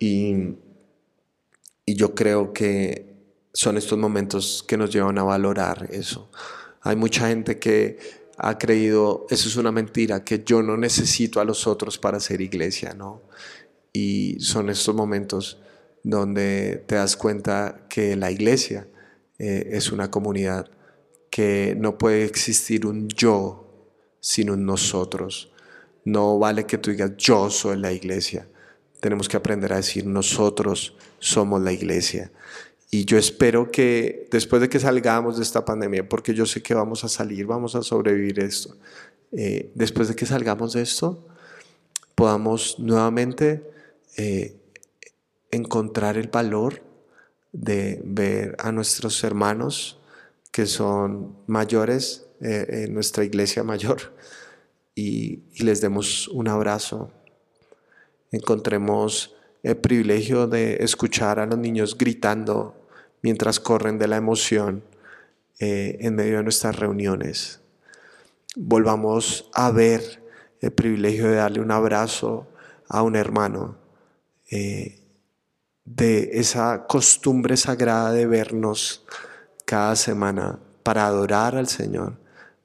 Y, 0.00 0.56
y 1.86 1.94
yo 1.94 2.12
creo 2.16 2.52
que 2.52 3.14
son 3.52 3.76
estos 3.76 3.96
momentos 3.96 4.64
que 4.66 4.76
nos 4.76 4.90
llevan 4.90 5.16
a 5.18 5.22
valorar 5.22 5.90
eso. 5.92 6.28
Hay 6.80 6.96
mucha 6.96 7.28
gente 7.28 7.60
que 7.60 8.24
ha 8.36 8.58
creído, 8.58 9.26
eso 9.30 9.48
es 9.48 9.54
una 9.54 9.70
mentira, 9.70 10.24
que 10.24 10.42
yo 10.44 10.60
no 10.60 10.76
necesito 10.76 11.40
a 11.40 11.44
los 11.44 11.68
otros 11.68 11.98
para 11.98 12.18
ser 12.18 12.40
iglesia, 12.40 12.94
¿no? 12.94 13.22
Y 13.94 14.36
son 14.40 14.68
estos 14.68 14.94
momentos 14.94 15.58
donde 16.02 16.84
te 16.86 16.96
das 16.96 17.16
cuenta 17.16 17.86
que 17.88 18.16
la 18.16 18.30
iglesia 18.30 18.88
eh, 19.38 19.70
es 19.72 19.90
una 19.90 20.10
comunidad, 20.10 20.70
que 21.30 21.74
no 21.78 21.96
puede 21.96 22.24
existir 22.24 22.86
un 22.86 23.08
yo 23.08 23.64
sin 24.20 24.50
un 24.50 24.66
nosotros. 24.66 25.50
No 26.04 26.38
vale 26.38 26.66
que 26.66 26.76
tú 26.76 26.90
digas 26.90 27.12
yo 27.16 27.50
soy 27.50 27.78
la 27.78 27.92
iglesia. 27.92 28.46
Tenemos 29.00 29.28
que 29.28 29.36
aprender 29.36 29.72
a 29.72 29.76
decir 29.76 30.06
nosotros 30.06 30.96
somos 31.18 31.62
la 31.62 31.72
iglesia. 31.72 32.30
Y 32.90 33.04
yo 33.06 33.16
espero 33.16 33.70
que 33.70 34.28
después 34.30 34.60
de 34.60 34.68
que 34.68 34.78
salgamos 34.78 35.36
de 35.36 35.42
esta 35.42 35.64
pandemia, 35.64 36.08
porque 36.08 36.34
yo 36.34 36.46
sé 36.46 36.62
que 36.62 36.74
vamos 36.74 37.04
a 37.04 37.08
salir, 37.08 37.46
vamos 37.46 37.74
a 37.74 37.82
sobrevivir 37.82 38.40
esto, 38.40 38.76
eh, 39.32 39.72
después 39.74 40.08
de 40.08 40.14
que 40.14 40.26
salgamos 40.26 40.74
de 40.74 40.82
esto, 40.82 41.26
podamos 42.14 42.78
nuevamente 42.78 43.73
eh, 44.16 44.56
encontrar 45.50 46.16
el 46.16 46.28
valor 46.28 46.82
de 47.52 48.00
ver 48.04 48.56
a 48.58 48.72
nuestros 48.72 49.22
hermanos 49.22 50.00
que 50.50 50.66
son 50.66 51.36
mayores 51.46 52.26
eh, 52.40 52.84
en 52.84 52.94
nuestra 52.94 53.24
iglesia 53.24 53.62
mayor 53.62 54.14
y, 54.94 55.42
les 55.62 55.80
demos 55.80 56.28
un 56.28 56.48
abrazo. 56.48 57.10
Encontremos 58.30 59.34
el 59.62 59.76
privilegio 59.76 60.46
de 60.46 60.76
escuchar 60.84 61.38
a 61.38 61.46
los 61.46 61.58
niños 61.58 61.96
gritando 61.96 62.74
mientras 63.22 63.60
corren 63.60 63.98
de 63.98 64.08
la 64.08 64.16
emoción 64.16 64.84
eh, 65.58 65.96
en 66.00 66.14
medio 66.16 66.38
de 66.38 66.42
nuestras 66.42 66.76
reuniones. 66.76 67.60
Volvamos 68.56 69.48
a 69.54 69.70
ver 69.70 70.22
el 70.60 70.72
privilegio 70.72 71.28
de 71.28 71.36
darle 71.36 71.60
un 71.60 71.70
abrazo 71.70 72.46
a 72.88 73.02
un 73.02 73.16
hermano 73.16 73.83
eh, 74.56 75.00
de 75.84 76.30
esa 76.34 76.86
costumbre 76.86 77.56
sagrada 77.56 78.12
de 78.12 78.24
vernos 78.24 79.04
cada 79.66 79.96
semana 79.96 80.60
para 80.84 81.06
adorar 81.06 81.56
al 81.56 81.66
Señor, 81.66 82.20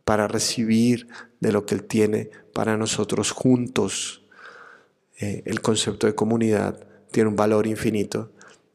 para 0.05 0.27
recibir 0.27 1.07
de 1.39 1.51
lo 1.51 1.65
que 1.65 1.73
Él 1.73 1.85
tiene 1.85 2.29
para 2.53 2.77
nosotros 2.77 3.31
juntos. 3.31 4.23
Eh, 5.19 5.41
el 5.45 5.61
concepto 5.61 6.05
de 6.05 6.13
comunidad 6.13 6.79
tiene 7.09 7.29
un 7.29 7.35
valor 7.35 7.65
infinito 7.65 8.31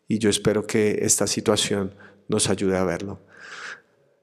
y 0.09 0.18
yo 0.18 0.29
espero 0.29 0.66
que 0.66 0.98
esta 1.03 1.29
situación 1.29 1.94
nos 2.27 2.50
ayude 2.50 2.77
a 2.77 2.83
verlo. 2.83 3.20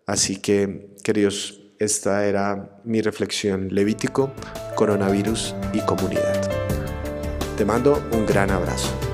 Así 0.06 0.36
que, 0.36 0.97
queridos, 1.01 1.62
esta 1.80 2.25
era 2.27 2.82
mi 2.84 3.01
reflexión 3.01 3.69
Levítico, 3.71 4.34
coronavirus 4.75 5.56
y 5.71 5.80
comunidad. 5.80 6.51
Te 7.62 7.65
mando 7.65 8.02
un 8.13 8.26
gran 8.26 8.50
abrazo. 8.50 9.11